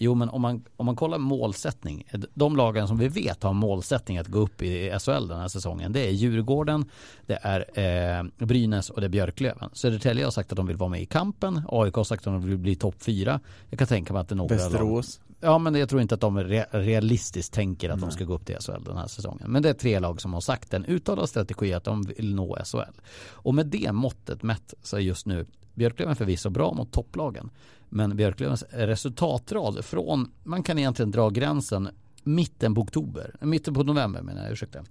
[0.00, 2.04] Jo men om man, om man kollar målsättning.
[2.34, 5.92] De lagen som vi vet har målsättning att gå upp i SHL den här säsongen.
[5.92, 6.84] Det är Djurgården,
[7.26, 7.80] det är
[8.18, 9.70] eh, Brynäs och det är Björklöven.
[9.72, 11.62] Södertälje har sagt att de vill vara med i kampen.
[11.68, 13.40] AIK har sagt att de vill bli topp fyra.
[13.70, 15.18] Jag kan tänka mig att det är några Västerås.
[15.18, 15.24] Lag.
[15.40, 16.38] Ja men jag tror inte att de
[16.70, 18.08] realistiskt tänker att Nej.
[18.08, 19.50] de ska gå upp till SHL den här säsongen.
[19.50, 22.58] Men det är tre lag som har sagt en uttalad strategi att de vill nå
[22.64, 23.00] SHL.
[23.30, 27.50] Och med det måttet mätt så är just nu Björklöven förvisso bra mot topplagen.
[27.88, 31.88] Men Björklövens resultatrad från, man kan egentligen dra gränsen
[32.22, 34.84] mitten på oktober, mitten på november menar jag, ursäkta.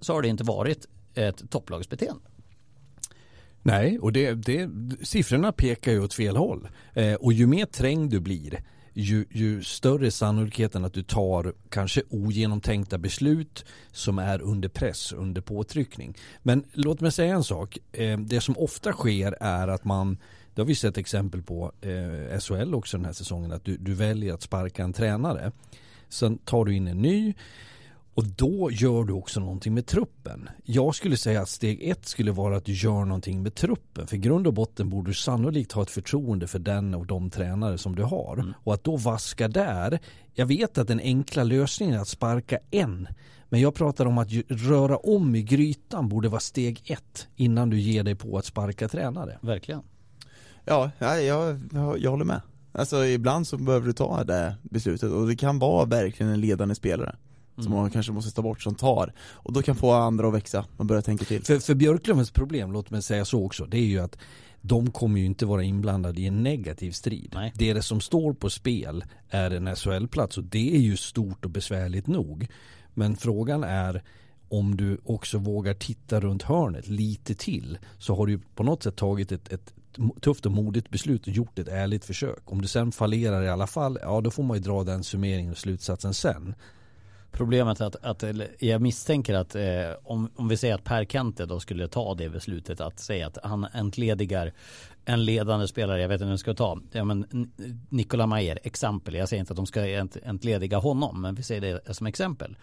[0.00, 2.22] Så har det inte varit ett topplagsbeteende.
[3.62, 4.70] Nej, och det, det,
[5.02, 6.68] siffrorna pekar ju åt fel håll.
[6.94, 8.62] Eh, och ju mer trängd du blir,
[8.92, 15.40] ju, ju större sannolikheten att du tar kanske ogenomtänkta beslut som är under press, under
[15.40, 16.14] påtryckning.
[16.42, 17.78] Men låt mig säga en sak.
[17.92, 20.18] Eh, det som ofta sker är att man
[20.54, 23.94] det har vi sett exempel på eh, SHL också den här säsongen att du, du
[23.94, 25.52] väljer att sparka en tränare.
[26.08, 27.34] Sen tar du in en ny
[28.14, 30.48] och då gör du också någonting med truppen.
[30.64, 34.06] Jag skulle säga att steg ett skulle vara att du gör någonting med truppen.
[34.06, 37.78] För grund och botten borde du sannolikt ha ett förtroende för den och de tränare
[37.78, 38.36] som du har.
[38.38, 38.54] Mm.
[38.64, 39.98] Och att då vaska där.
[40.34, 43.08] Jag vet att den enkla lösningen är att sparka en.
[43.48, 47.80] Men jag pratar om att röra om i grytan borde vara steg ett innan du
[47.80, 49.38] ger dig på att sparka tränare.
[49.40, 49.82] Verkligen.
[50.64, 51.58] Ja, jag, jag,
[51.98, 52.40] jag håller med.
[52.72, 56.74] Alltså ibland så behöver du ta det beslutet och det kan vara verkligen en ledande
[56.74, 57.16] spelare
[57.56, 57.64] mm.
[57.64, 60.64] som man kanske måste ta bort som tar och då kan få andra att växa
[60.76, 61.44] och börja tänka till.
[61.44, 64.18] För, för Björklövens problem, låt mig säga så också, det är ju att
[64.60, 67.32] de kommer ju inte vara inblandade i en negativ strid.
[67.34, 67.52] Nej.
[67.54, 72.06] Det som står på spel är en SHL-plats och det är ju stort och besvärligt
[72.06, 72.48] nog.
[72.94, 74.02] Men frågan är
[74.48, 78.96] om du också vågar titta runt hörnet lite till så har du på något sätt
[78.96, 79.74] tagit ett, ett
[80.20, 82.52] tufft och modigt beslut och gjort ett ärligt försök.
[82.52, 85.52] Om du sen fallerar i alla fall, ja då får man ju dra den summeringen
[85.52, 86.54] och slutsatsen sen.
[87.32, 88.24] Problemet är att, att
[88.58, 89.64] jag misstänker att eh,
[90.04, 93.38] om, om vi säger att Per Kente då skulle ta det beslutet att säga att
[93.42, 94.52] han entledigar
[95.04, 97.50] en ledande spelare, jag vet inte hur jag ska ta, ja, men
[97.88, 99.86] Nikola Mayer, exempel, jag säger inte att de ska
[100.24, 102.56] entlediga honom, men vi säger det som exempel.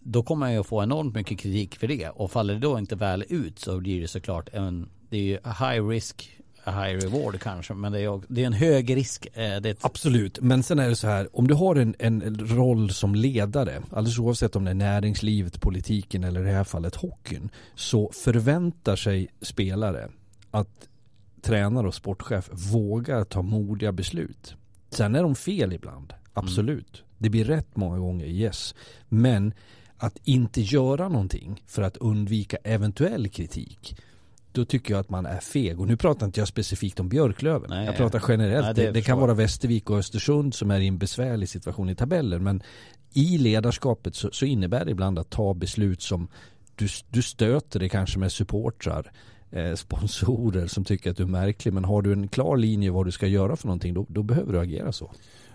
[0.00, 2.96] Då kommer han ju få enormt mycket kritik för det och faller det då inte
[2.96, 7.74] väl ut så blir det såklart en, det är ju high risk high reward kanske,
[7.74, 9.26] men det är, det är en hög risk.
[9.34, 9.78] Eh, ett...
[9.80, 13.82] Absolut, men sen är det så här, om du har en, en roll som ledare,
[13.90, 18.96] alldeles oavsett om det är näringslivet, politiken eller i det här fallet hockeyn, så förväntar
[18.96, 20.08] sig spelare
[20.50, 20.88] att
[21.42, 24.54] tränare och sportchef vågar ta modiga beslut.
[24.90, 26.96] Sen är de fel ibland, absolut.
[26.96, 27.06] Mm.
[27.18, 28.74] Det blir rätt många gånger, yes.
[29.08, 29.54] Men
[29.96, 33.96] att inte göra någonting för att undvika eventuell kritik
[34.52, 35.80] då tycker jag att man är feg.
[35.80, 37.70] Och nu pratar inte jag specifikt om Björklöven.
[37.70, 38.64] Nej, jag pratar generellt.
[38.64, 41.90] Nej, det, det, det kan vara Västervik och Östersund som är i en besvärlig situation
[41.90, 42.42] i tabellen.
[42.42, 42.62] Men
[43.12, 46.28] i ledarskapet så, så innebär det ibland att ta beslut som
[46.76, 49.12] du, du stöter dig kanske med supportrar
[49.50, 51.74] eh, sponsorer som tycker att du är märklig.
[51.74, 54.52] Men har du en klar linje vad du ska göra för någonting då, då behöver
[54.52, 55.12] du agera så.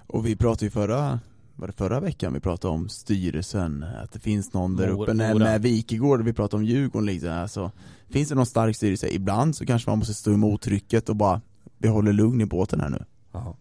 [0.08, 1.20] Och vi pratade ju förra
[1.58, 5.36] var det förra veckan vi pratade om styrelsen, att det finns någon där uppe, när,
[5.36, 7.72] med Wikegård, vi pratade om Djurgården liksom, alltså,
[8.10, 9.08] finns det någon stark styrelse?
[9.10, 11.42] Ibland så kanske man måste stå emot trycket och bara,
[11.78, 13.06] vi håller lugn i båten här nu.
[13.32, 13.58] Aha.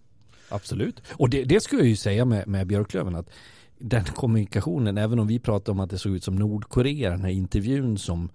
[0.49, 3.30] Absolut, och det, det skulle jag ju säga med, med Björklöven att
[3.78, 7.30] den kommunikationen, även om vi pratar om att det såg ut som Nordkorea, den här
[7.30, 8.30] intervjun som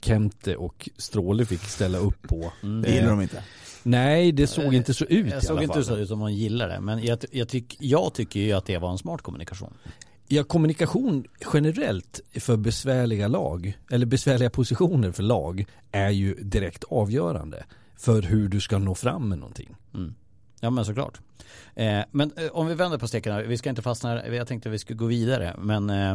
[0.00, 2.52] Kemte och Stråle fick ställa upp på.
[2.62, 2.82] Mm.
[2.82, 3.42] Det gillar de inte.
[3.82, 6.80] Nej, det såg inte så ut Jag såg inte så ut som man gillar det.
[6.80, 9.74] Men jag, jag, tyck, jag tycker ju att det var en smart kommunikation.
[10.26, 17.64] Ja, kommunikation generellt för besvärliga lag, eller besvärliga positioner för lag, är ju direkt avgörande
[17.96, 19.76] för hur du ska nå fram med någonting.
[19.94, 20.14] Mm.
[20.60, 21.20] Ja men såklart.
[21.74, 24.68] Eh, men eh, om vi vänder på steken här, vi ska inte fastna, jag tänkte
[24.68, 26.10] att vi skulle gå vidare, men eh,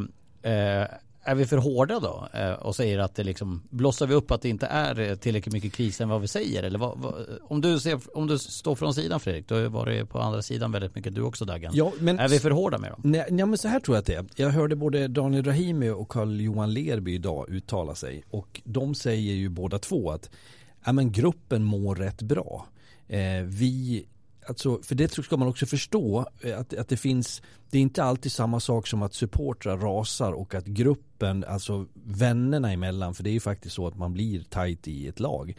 [0.54, 0.88] eh
[1.24, 4.42] är vi för hårda då eh, och säger att det liksom blossar vi upp att
[4.42, 7.80] det inte är tillräckligt mycket kris än vad vi säger eller vad, vad, om, du
[7.80, 11.16] ser, om du står från sidan Fredrik, då var det på andra sidan väldigt mycket
[11.16, 11.72] du också Daggen.
[11.76, 13.02] Ja, men, är vi för hårda med dem?
[13.04, 14.26] Nej, ja, men så här tror jag att det är.
[14.36, 19.50] Jag hörde både Daniel Rahimi och Carl-Johan Lerby idag uttala sig och de säger ju
[19.50, 20.30] båda två att
[20.86, 22.68] ja men gruppen mår rätt bra.
[23.08, 24.06] Eh, vi,
[24.48, 28.04] alltså, för det ska man också förstå eh, att, att det finns, det är inte
[28.04, 33.30] alltid samma sak som att supportrar rasar och att gruppen, alltså vännerna emellan, för det
[33.30, 35.56] är ju faktiskt så att man blir tajt i ett lag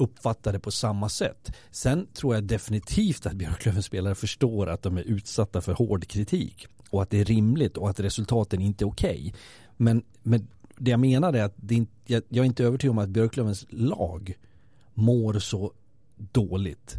[0.00, 1.52] uppfattar det på samma sätt.
[1.70, 6.66] Sen tror jag definitivt att Björklövens spelare förstår att de är utsatta för hård kritik
[6.90, 9.18] och att det är rimligt och att resultaten inte är okej.
[9.18, 9.32] Okay.
[9.76, 12.98] Men, men det jag menar är att det inte, jag, jag är inte övertygad om
[12.98, 14.34] att Björklövens lag
[14.94, 15.72] mår så
[16.16, 16.98] dåligt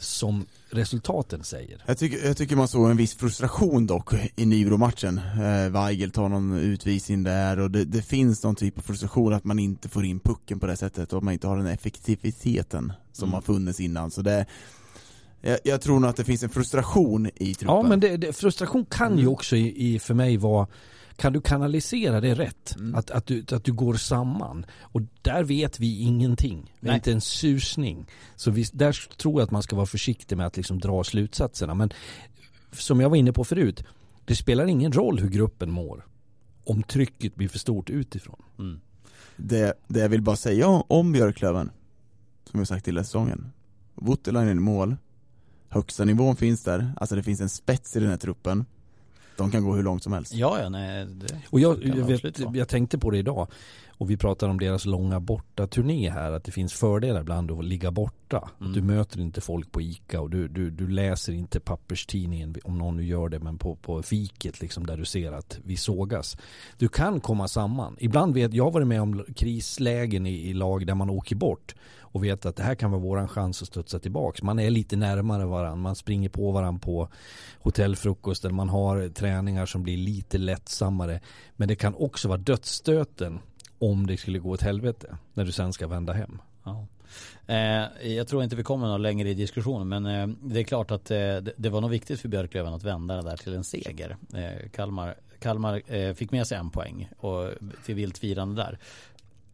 [0.00, 1.82] som resultaten säger.
[1.86, 5.18] Jag tycker, jag tycker man såg en viss frustration dock i Nybro-matchen.
[5.18, 9.44] Eh, Weigel tar någon utvisning där och det, det, finns någon typ av frustration att
[9.44, 12.92] man inte får in pucken på det sättet och att man inte har den effektiviteten
[13.12, 13.34] som mm.
[13.34, 14.10] har funnits innan.
[14.10, 14.46] Så det,
[15.40, 17.76] jag, jag, tror nog att det finns en frustration i truppen.
[17.76, 19.18] Ja men det, det, frustration kan mm.
[19.18, 20.66] ju också i, i, för mig vara
[21.20, 22.76] kan du kanalisera det rätt?
[22.76, 22.94] Mm.
[22.94, 24.66] Att, att, du, att du går samman.
[24.80, 26.74] Och där vet vi ingenting.
[26.80, 28.06] Vi inte en susning.
[28.36, 31.74] Så vi, där tror jag att man ska vara försiktig med att liksom dra slutsatserna.
[31.74, 31.92] Men
[32.72, 33.84] som jag var inne på förut,
[34.24, 36.06] det spelar ingen roll hur gruppen mår.
[36.64, 38.42] Om trycket blir för stort utifrån.
[38.58, 38.80] Mm.
[39.36, 41.70] Det, det jag vill bara säga om Björklöven,
[42.44, 43.52] som jag sagt hela säsongen.
[43.94, 44.96] Voutilainen i mål,
[45.68, 48.64] högsta nivån finns där, alltså det finns en spets i den här truppen
[49.36, 50.34] de kan gå hur långt som helst.
[50.34, 53.48] Ja, ja nej, det Och jag, jag, vet, jag tänkte på det idag
[54.00, 57.64] och vi pratar om deras långa borta turné här att det finns fördelar ibland att
[57.64, 58.50] ligga borta.
[58.60, 58.72] Mm.
[58.72, 62.96] Du möter inte folk på ICA och du, du, du läser inte papperstidningen om någon
[62.96, 66.36] nu gör det men på, på fiket liksom där du ser att vi sågas.
[66.78, 67.96] Du kan komma samman.
[67.98, 71.74] Ibland vet jag har varit med om krislägen i, i lag där man åker bort
[71.98, 74.42] och vet att det här kan vara våran chans att studsa tillbaks.
[74.42, 77.08] Man är lite närmare varandra, man springer på varandra på
[77.58, 81.20] hotellfrukosten, man har träningar som blir lite lättsammare.
[81.56, 83.40] Men det kan också vara dödsstöten
[83.80, 86.38] om det skulle gå åt helvete när du sen ska vända hem.
[86.64, 86.86] Ja.
[87.46, 90.90] Eh, jag tror inte vi kommer någon längre i diskussionen men eh, det är klart
[90.90, 94.16] att eh, det var nog viktigt för Björklöven att vända det där till en seger.
[94.34, 97.50] Eh, Kalmar, Kalmar eh, fick med sig en poäng och
[97.84, 98.78] till vilt firande där.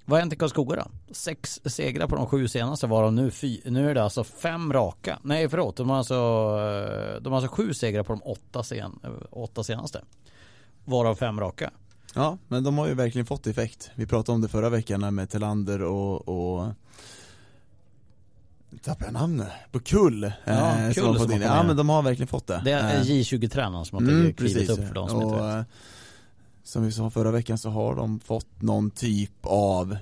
[0.04, 1.14] Vad har hänt i Karlskoga då?
[1.14, 5.18] Sex segrar på de sju senaste varav nu, fy, nu är det alltså fem raka.
[5.22, 9.00] Nej förlåt, de har alltså, eh, de har alltså sju segrar på de åtta, sen,
[9.04, 10.02] eh, åtta senaste.
[10.84, 11.70] Varav fem raka.
[12.14, 13.90] Ja, men de har ju verkligen fått effekt.
[13.94, 16.72] Vi pratade om det förra veckan med Telander och, och
[18.82, 19.48] tappade jag namnet?
[19.72, 20.32] På Kull.
[20.44, 22.62] Ja, eh, Kull som Ja men de har verkligen fått det.
[22.64, 23.02] Det är eh.
[23.02, 25.66] J20-tränaren som har mm, klivit upp för de som och, inte vet
[26.66, 29.96] som vi sa förra veckan så har de fått någon typ av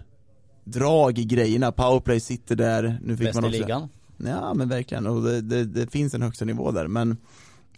[0.64, 3.88] drag i grejerna, powerplay sitter där, nu fick Bäst man också ligan?
[4.16, 7.16] Ja men verkligen, och det, det, det, finns en högsta nivå där men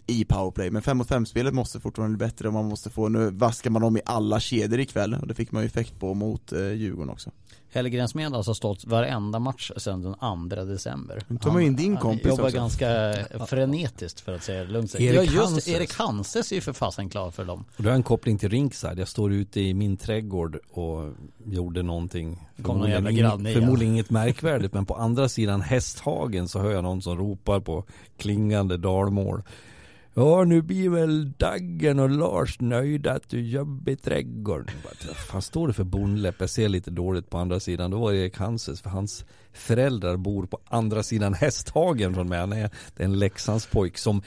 [0.07, 3.09] i powerplay, men 5 mot 5 spelet måste fortfarande bli bättre och man måste få,
[3.09, 6.13] nu vaskar man om i alla kedjor ikväll och det fick man ju effekt på
[6.13, 7.31] mot eh, Djurgården också
[7.71, 11.23] Hellgrens med alltså stått varenda match sedan den 2 december.
[11.27, 12.57] Nu tar man in din kompis Han jobbar också.
[12.57, 13.13] ganska
[13.47, 14.95] frenetiskt för att säga det lugnt.
[14.95, 15.67] Erik ja just Hanses.
[15.67, 17.65] Erik Hanses är ju för fasen klar för dem.
[17.77, 18.99] Och du har en koppling till Rinkside.
[18.99, 21.13] Jag står ute i min trädgård och
[21.45, 22.47] gjorde någonting.
[22.55, 27.17] Förmodligen, ing, förmodligen inget märkvärdigt men på andra sidan hästhagen så hör jag någon som
[27.17, 27.83] ropar på
[28.17, 29.43] klingande dalmål.
[30.19, 34.75] Ja, nu blir väl Daggen och Lars nöjda att du jobbar i trädgården.
[35.33, 36.35] Vad står det för bondläpp?
[36.39, 37.91] Jag ser lite dåligt på andra sidan.
[37.91, 42.39] Då var det Erik Hanses, för hans föräldrar bor på andra sidan Hästhagen från mig.
[42.39, 44.21] Han är, en Leksandspojk som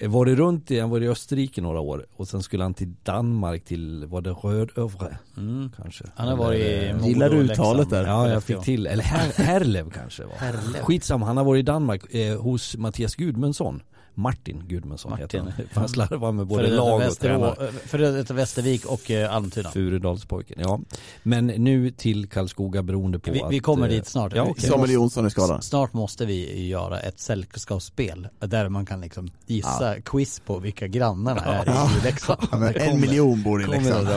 [0.00, 3.64] varit runt i, han var i Österrike några år och sen skulle han till Danmark
[3.64, 5.18] till, var det Rödövre?
[5.36, 5.70] Mm.
[5.76, 6.04] Kanske.
[6.16, 8.06] Han har varit i Modo Gillar du uttalet där?
[8.06, 10.34] Ja, jag fick till, eller Her Herlev kanske var.
[10.36, 10.82] Herlev.
[10.82, 13.82] Skitsamma, han har varit i Danmark eh, hos Mattias Gudmundsson.
[14.14, 15.24] Martin Gudmundsson Martin.
[15.24, 15.66] heter han.
[15.72, 17.72] Han slarvar med både lag och tränare.
[17.72, 19.70] Före detta Västervik och eh, Almtuna.
[19.70, 20.80] Furudalspojken, ja.
[21.22, 23.52] Men nu till Karlskoga beroende på vi, att...
[23.52, 24.34] Vi kommer dit snart.
[24.34, 24.68] Ja, okay.
[24.68, 25.62] Samuel Jonsson i skadan.
[25.62, 30.02] Snart måste vi göra ett sällskapsspel där man kan liksom gissa ja.
[30.04, 31.90] quiz på vilka grannarna är ja.
[32.00, 32.40] i Leksand.
[32.52, 34.08] Ja, en miljon bor i Leksand.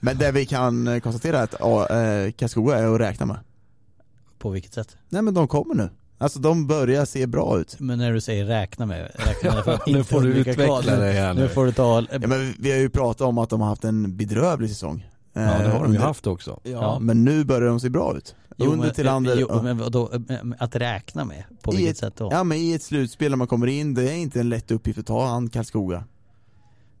[0.00, 3.38] Men det vi kan konstatera är att äh, Karlskoga är att räkna med.
[4.38, 4.96] På vilket sätt?
[5.08, 5.90] Nej men de kommer nu.
[6.18, 7.76] Alltså de börjar se bra ut.
[7.80, 11.34] Men när du säger räkna med, räkna med för Nu får du utveckla det här
[11.34, 11.40] nu.
[11.40, 11.48] nu.
[11.48, 14.16] får du ta ja, men Vi har ju pratat om att de har haft en
[14.16, 15.10] bedrövlig säsong.
[15.32, 16.60] Ja det har de ju haft också.
[16.62, 18.34] Ja, ja, men nu börjar de se bra ut.
[18.56, 20.10] Jo, Under till andra jo, men vadå,
[20.58, 21.44] att räkna med?
[21.62, 22.28] På vilket ett, sätt då?
[22.32, 24.98] Ja men i ett slutspel när man kommer in, det är inte en lätt uppgift
[24.98, 26.04] att ta han Karlskoga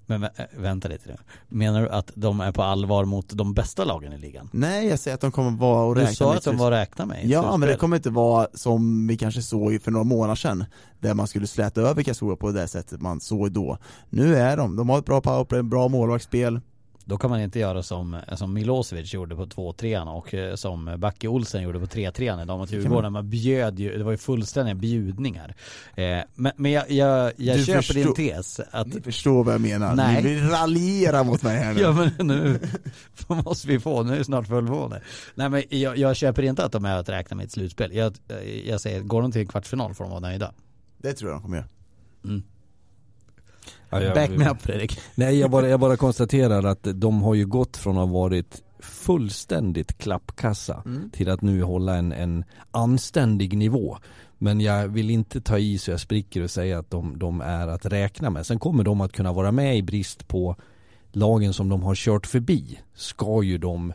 [0.06, 1.16] men äh, vänta lite nu.
[1.48, 4.50] Menar du att de är på allvar mot de bästa lagen i ligan?
[4.52, 6.78] Nej, jag säger att de kommer vara och räkna Du sa att de var att
[6.78, 10.34] räkna med Ja, men det kommer inte vara som vi kanske såg för några månader
[10.34, 10.64] sedan
[11.00, 13.78] Där man skulle släta över Karlskoga på det sättet man såg då
[14.10, 16.60] Nu är de, de har ett bra powerplay, bra målvaktsspel
[17.08, 21.28] Då kan man inte göra som, som Milosevic gjorde på 2-3 och eh, som Backe
[21.28, 23.12] Olsen gjorde på 3-3 idag mot Djurgården.
[23.12, 25.54] Man bjöd ju, det var ju fullständiga bjudningar.
[25.94, 29.60] Eh, men, men jag, jag, jag köper förstår- din tes att Ni förstår vad jag
[29.60, 30.22] menar, Nej.
[30.22, 31.80] ni vill raljera mot mig här nu.
[31.86, 32.58] Ja men nu
[33.44, 35.00] måste vi få, nu är det snart fullmåne.
[35.34, 37.94] Nej men jag, jag köper inte att de är att räkna med ett slutspel.
[37.94, 38.14] Jag,
[38.64, 40.52] jag säger, går de till en kvartsfinal får de vara nöjda.
[40.98, 41.68] Det tror jag de kommer göra.
[43.90, 45.00] Ja, Back me up Fredrik.
[45.14, 48.62] Nej jag bara, jag bara konstaterar att de har ju gått från att ha varit
[48.80, 51.10] fullständigt klappkassa Mm.
[51.10, 53.98] till att nu hålla en, en anständig nivå.
[54.38, 57.68] Men jag vill inte ta i så jag spricker och säga att de, de är
[57.68, 58.46] att räkna med.
[58.46, 60.56] Sen kommer de att kunna vara med i brist på
[61.12, 62.78] lagen som de har kört förbi.
[62.94, 63.92] Ska ju de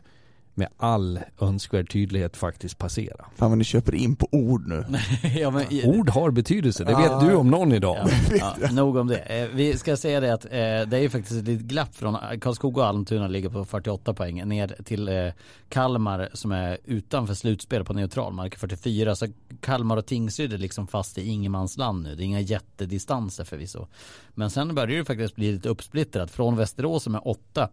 [0.53, 3.25] med all önskvärd tydlighet faktiskt passera.
[3.35, 4.85] Fan vad ni köper in på ord nu.
[5.39, 8.09] ja, men, Ord har betydelse, det vet du om någon idag.
[8.39, 9.17] Ja, ja, nog om det.
[9.17, 12.17] Eh, Vi ska säga det att eh, det är ju faktiskt ett litet glapp från
[12.41, 15.27] Karlskoga och Almtuna ligger på 48 poäng ner till eh,
[15.69, 19.15] Kalmar som är utanför slutspel på neutral mark 44.
[19.15, 19.27] Så
[19.59, 22.15] Kalmar och Tingsryd är liksom fast i ingenmansland nu.
[22.15, 23.87] Det är inga jättedistanser förvisso.
[24.33, 27.69] Men sen börjar det ju faktiskt bli lite uppsplittrat från Västerås som är 8.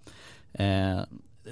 [0.52, 1.00] Eh,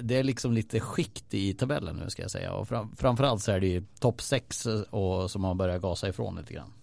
[0.01, 3.51] det är liksom lite skikt i tabellen nu ska jag säga och fram, framförallt så
[3.51, 6.73] är det ju topp 6 och som har börjat gasa ifrån lite grann.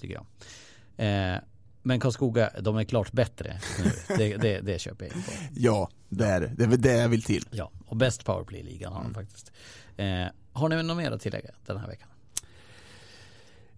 [0.00, 0.26] Tycker jag.
[1.06, 1.38] Eh,
[1.82, 3.90] men Karlskoga, de är klart bättre nu.
[4.16, 5.32] Det, det, det köper jag in på.
[5.54, 6.52] Ja, det är det.
[6.56, 7.44] Det är väl det jag vill till.
[7.50, 9.52] Ja, och bäst powerplay-ligan har de faktiskt.
[9.96, 12.08] Eh, har ni något mer att tillägga den här veckan?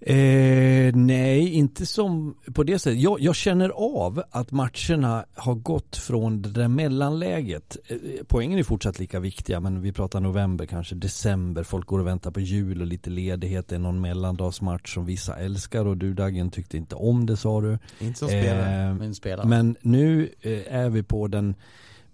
[0.00, 3.00] Eh, nej, inte som på det sättet.
[3.00, 7.76] Jag, jag känner av att matcherna har gått från det där mellanläget.
[7.86, 11.62] Eh, poängen är fortsatt lika viktiga, men vi pratar november, kanske december.
[11.62, 13.68] Folk går och väntar på jul och lite ledighet.
[13.68, 17.60] Det är någon mellandagsmatch som vissa älskar och du Dagen tyckte inte om det sa
[17.60, 17.78] du.
[17.98, 18.88] Inte som spelare.
[18.88, 19.48] Eh, Min spelare.
[19.48, 21.54] men nu eh, är vi på den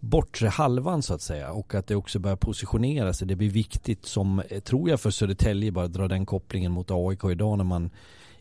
[0.03, 3.29] bortre halvan så att säga och att det också börjar positionera sig.
[3.29, 7.25] Det blir viktigt som, eh, tror jag för Södertälje, bara dra den kopplingen mot AIK
[7.25, 7.91] idag när man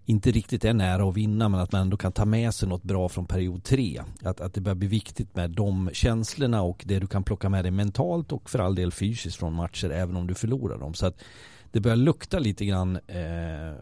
[0.06, 2.84] inte riktigt är nära att vinna men att man ändå kan ta med sig något
[2.84, 4.02] bra från period tre.
[4.24, 7.66] Att, att det börjar bli viktigt med de känslorna och det du kan plocka med
[7.66, 10.94] dig mentalt och för all del fysiskt från matcher även om du förlorar dem.
[10.94, 11.24] Så att
[11.72, 13.74] det börjar lukta lite grann eh,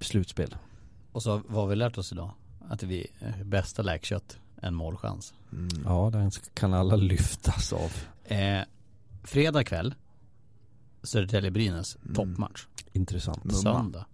[0.00, 0.56] slutspel.
[1.12, 2.30] Och så vad har vi lärt oss idag?
[2.68, 5.34] Att vi är bästa läkkött en målchans.
[5.52, 5.68] Mm.
[5.84, 7.92] Ja, den kan alla lyftas av.
[8.24, 8.60] Eh,
[9.24, 9.94] fredag kväll
[11.02, 12.14] Södertälje-Brynäs Mm.
[12.14, 12.66] toppmatch.
[12.92, 13.56] Intressant.
[13.56, 14.04] Söndag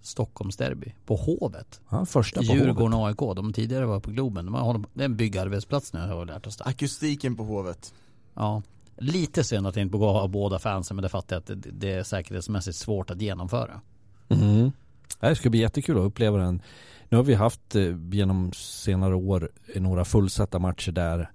[0.00, 1.80] Stockholmsderby på Hovet.
[1.90, 2.62] Ja, första på Hovet.
[2.62, 3.34] Djurgården och AIK.
[3.36, 4.44] De tidigare var på Globen.
[4.44, 6.64] De har, det är en byggarbetsplats nu har vi lärt oss det.
[6.64, 7.94] Akustiken på Hovet.
[8.34, 8.62] Ja.
[8.98, 11.46] Lite synd att det inte går att ha båda fansen men det fattar jag att
[11.62, 13.80] det, det är säkerhetsmässigt svårt att genomföra.
[14.28, 14.72] Mm.
[15.20, 16.62] Det ska bli jättekul att uppleva den.
[17.08, 21.30] Nu har vi haft eh, genom senare år några fullsatta matcher där.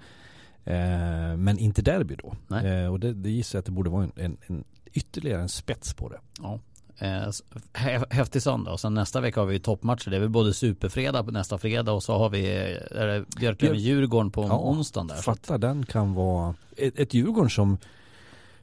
[0.63, 2.35] Eh, men inte derby då.
[2.47, 2.67] Nej.
[2.67, 4.63] Eh, och det, det gissar jag att det borde vara en, en, en
[4.93, 6.19] ytterligare en spets på det.
[6.41, 6.59] Ja.
[8.09, 10.09] Häftig söndag och sen nästa vecka har vi toppmatcher.
[10.09, 12.43] Det är väl både superfredag på nästa fredag och så har vi
[13.39, 15.15] Björklöven-Djurgården på Ja, onsdagen där.
[15.15, 17.77] Fatta den kan vara ett, ett Djurgården som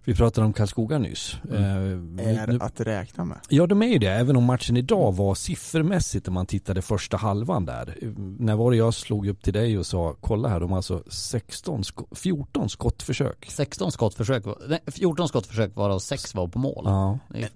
[0.07, 1.36] vi pratade om Karlskoga nyss.
[1.50, 2.18] Mm.
[2.18, 3.38] Eh, Är nu- att räkna med.
[3.48, 7.16] Ja de är ju det, även om matchen idag var siffermässigt när man tittade första
[7.16, 7.96] halvan där.
[8.38, 11.02] När var det jag slog upp till dig och sa kolla här, de har alltså
[11.09, 13.46] 16, sko- 14 skottförsök.
[13.50, 16.82] 16 skottförsök, nej, 14 skottförsök varav 6 var på mål.
[16.86, 17.18] Ja.
[17.34, 17.48] Är-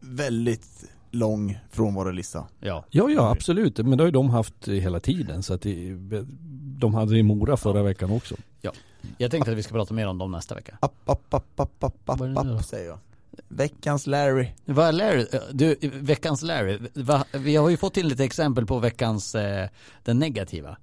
[0.00, 2.44] Väldigt lång frånvarolista.
[2.60, 2.84] Ja.
[2.90, 5.94] ja, ja absolut, men det har ju de haft hela tiden så att det,
[6.78, 8.34] de hade det i Mora förra veckan också.
[9.18, 10.78] Jag tänkte att vi ska prata mer om dem nästa vecka.
[10.80, 12.98] App, app, app, app, app, app, app säger jag.
[13.48, 14.48] Veckans Larry.
[14.64, 15.26] Vad är Larry?
[15.52, 16.78] Du, veckans Larry.
[16.94, 19.68] Va, vi har ju fått till lite exempel på veckans, eh,
[20.04, 20.76] den negativa.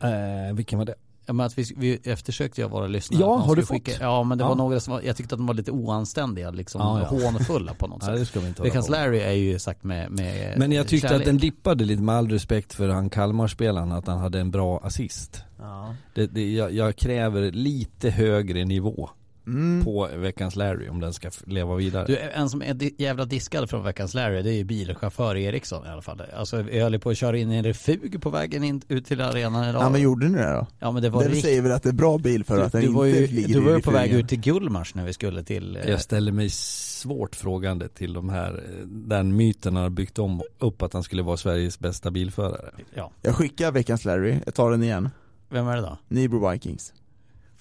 [0.00, 0.94] Eh, vilken var det?
[1.26, 3.20] Ja, men att vi, vi eftersökte ju våra lyssnare.
[3.20, 4.00] Ja, har du skulle fått?
[4.00, 4.48] ja, men det Ja.
[4.48, 7.06] var några som var, jag tyckte att de var lite oanständiga, liksom Ja, ja.
[7.30, 8.18] hånfulla på något Nej sätt.
[8.20, 8.88] det ska vi inte Veckans.
[8.88, 11.20] Larry är ju sagt med, med Men jag tyckte kärlek.
[11.22, 14.80] att den dippade lite med all respekt för han Kalmarspelaren att han hade en bra
[14.82, 15.42] assist.
[15.58, 15.94] Ja.
[16.14, 19.10] Det, det, jag, jag kräver lite högre nivå
[19.46, 19.84] Mm.
[19.84, 22.06] på veckans Larry om den ska leva vidare.
[22.06, 25.88] Du, en som är jävla diskad från veckans Larry, det är ju bilchaufför Eriksson i
[25.88, 26.22] alla fall.
[26.36, 29.20] Alltså jag höll på att köra in i en refug på vägen in, ut till
[29.20, 29.82] arenan idag.
[29.82, 30.66] Ja men gjorde ni det då?
[30.78, 32.72] Ja men det var Det riktigt säger väl att det är bra bil för att
[32.72, 34.94] du, den du var inte ju, ligger du var ju på väg ut till Gullmars
[34.94, 39.36] när vi skulle till eh, Jag ställer mig svårt frågande till de här, eh, den
[39.36, 42.70] myten har byggt om upp att han skulle vara Sveriges bästa bilförare.
[42.94, 45.08] Ja, Jag skickar veckans Larry, jag tar den igen.
[45.50, 45.98] vem är det då?
[46.08, 46.92] Nybro Vikings.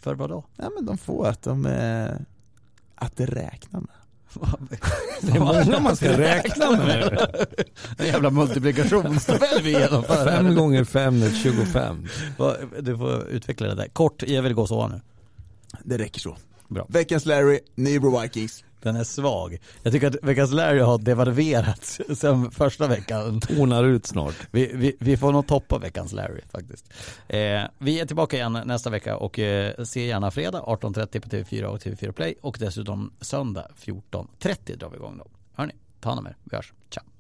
[0.06, 0.44] För vad då?
[0.58, 2.26] Ja men de får att de är
[2.96, 3.90] att det räknar med.
[5.22, 7.28] Det är många man ska räkna med.
[7.98, 10.26] En jävla multiplikationstabell vi genomför.
[10.26, 12.08] 5 gånger 5 är 25.
[12.38, 13.88] Vad- Du får utveckla det där.
[13.88, 15.02] Kort, jag vill gå så nu.
[15.84, 16.38] Det räcker så.
[16.68, 16.86] Bra.
[16.90, 18.64] Veckans Larry, Nybro Vikings.
[18.86, 19.58] Den är svag.
[19.84, 23.40] Jag tycker att veckans Larry har devalverats sen första veckan.
[23.40, 24.36] Tonar ut snart.
[24.52, 26.94] Vi, vi, vi får nog toppa veckans Larry faktiskt.
[27.28, 31.64] Eh, vi är tillbaka igen nästa vecka och eh, se gärna fredag 18.30 på TV4
[31.64, 35.28] och TV4 Play och dessutom söndag 14.30 drar vi igång då.
[35.54, 36.36] Hörni, ta hand om er.
[36.44, 36.74] Vi hörs.
[36.90, 37.15] Ciao.